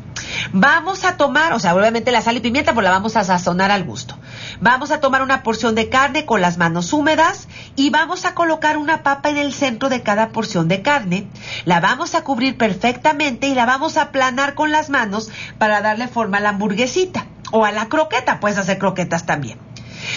Vamos 0.52 1.04
a 1.04 1.16
tomar, 1.16 1.52
o 1.52 1.58
sea, 1.58 1.74
obviamente 1.74 2.12
la 2.12 2.22
sal 2.22 2.36
y 2.36 2.40
pimienta, 2.40 2.74
pues 2.74 2.84
la 2.84 2.90
vamos 2.90 3.16
a 3.16 3.24
sazonar 3.24 3.70
al 3.70 3.84
gusto. 3.84 4.16
Vamos 4.60 4.90
a 4.90 5.00
tomar 5.00 5.22
una 5.22 5.42
porción 5.42 5.74
de 5.74 5.88
carne 5.88 6.24
con 6.24 6.40
las 6.40 6.58
manos 6.58 6.92
húmedas 6.92 7.48
y 7.74 7.90
vamos 7.90 8.24
a 8.24 8.34
colocar 8.34 8.78
una 8.78 9.02
papa 9.02 9.28
en 9.28 9.36
el 9.36 9.52
centro 9.52 9.88
de 9.88 10.02
cada 10.02 10.30
porción 10.30 10.68
de 10.68 10.82
carne. 10.82 11.26
La 11.64 11.80
vamos 11.80 12.14
a 12.14 12.24
cubrir 12.24 12.56
perfectamente 12.56 13.48
y 13.48 13.54
la 13.54 13.66
vamos 13.66 13.96
a 13.96 14.02
aplanar 14.02 14.54
con 14.54 14.72
las 14.72 14.90
manos 14.90 15.30
para 15.58 15.80
darle 15.80 16.08
forma 16.08 16.38
a 16.38 16.40
la 16.40 16.50
hamburguesita 16.50 17.26
o 17.52 17.64
a 17.64 17.72
la 17.72 17.88
croqueta. 17.88 18.40
Puedes 18.40 18.58
hacer 18.58 18.78
croquetas 18.78 19.26
también. 19.26 19.65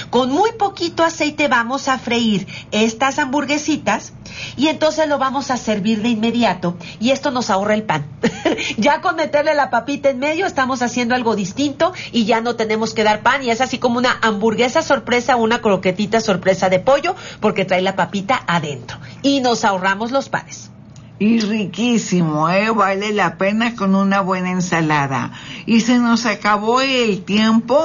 Con 0.09 0.31
muy 0.31 0.51
poquito 0.53 1.03
aceite 1.03 1.47
vamos 1.47 1.87
a 1.87 1.97
freír 1.97 2.47
estas 2.71 3.19
hamburguesitas 3.19 4.13
y 4.57 4.67
entonces 4.67 5.07
lo 5.07 5.17
vamos 5.17 5.51
a 5.51 5.57
servir 5.57 6.01
de 6.01 6.09
inmediato 6.09 6.77
y 6.99 7.11
esto 7.11 7.31
nos 7.31 7.49
ahorra 7.49 7.73
el 7.73 7.83
pan. 7.83 8.07
ya 8.77 9.01
con 9.01 9.15
meterle 9.15 9.53
la 9.53 9.69
papita 9.69 10.09
en 10.09 10.19
medio 10.19 10.45
estamos 10.45 10.81
haciendo 10.81 11.15
algo 11.15 11.35
distinto 11.35 11.93
y 12.11 12.25
ya 12.25 12.41
no 12.41 12.55
tenemos 12.55 12.93
que 12.93 13.03
dar 13.03 13.21
pan 13.21 13.43
y 13.43 13.49
es 13.49 13.61
así 13.61 13.77
como 13.77 13.97
una 13.97 14.17
hamburguesa 14.21 14.81
sorpresa 14.81 15.35
una 15.35 15.61
croquetita 15.61 16.21
sorpresa 16.21 16.69
de 16.69 16.79
pollo 16.79 17.15
porque 17.39 17.65
trae 17.65 17.81
la 17.81 17.95
papita 17.95 18.43
adentro 18.47 18.99
y 19.21 19.41
nos 19.41 19.65
ahorramos 19.65 20.11
los 20.11 20.29
panes. 20.29 20.71
Y 21.20 21.41
riquísimo, 21.41 22.49
¿eh? 22.49 22.70
Vale 22.70 23.11
la 23.11 23.38
pena 23.38 23.76
con 23.76 23.93
una 23.93 24.22
buena 24.22 24.51
ensalada. 24.51 25.34
Y 25.65 25.82
se 25.82 25.97
nos 25.97 26.26
acabó 26.26 26.80
el 26.80 27.24
tiempo. 27.24 27.78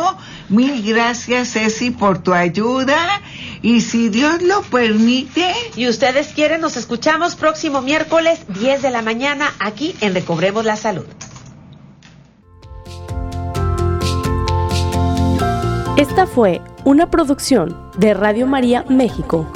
Mil 0.48 0.82
gracias, 0.82 1.52
Ceci, 1.52 1.90
por 1.90 2.18
tu 2.22 2.32
ayuda. 2.32 3.20
Y 3.60 3.80
si 3.80 4.08
Dios 4.08 4.40
lo 4.40 4.62
permite. 4.62 5.52
Y 5.74 5.88
ustedes 5.88 6.28
quieren, 6.28 6.60
nos 6.60 6.76
escuchamos 6.76 7.34
próximo 7.34 7.82
miércoles, 7.82 8.38
10 8.60 8.82
de 8.82 8.90
la 8.90 9.02
mañana, 9.02 9.52
aquí 9.58 9.96
en 10.00 10.14
Recobremos 10.14 10.64
la 10.64 10.76
Salud. 10.76 11.06
Esta 15.96 16.26
fue 16.26 16.60
una 16.84 17.10
producción 17.10 17.90
de 17.98 18.14
Radio 18.14 18.46
María 18.46 18.84
México. 18.88 19.50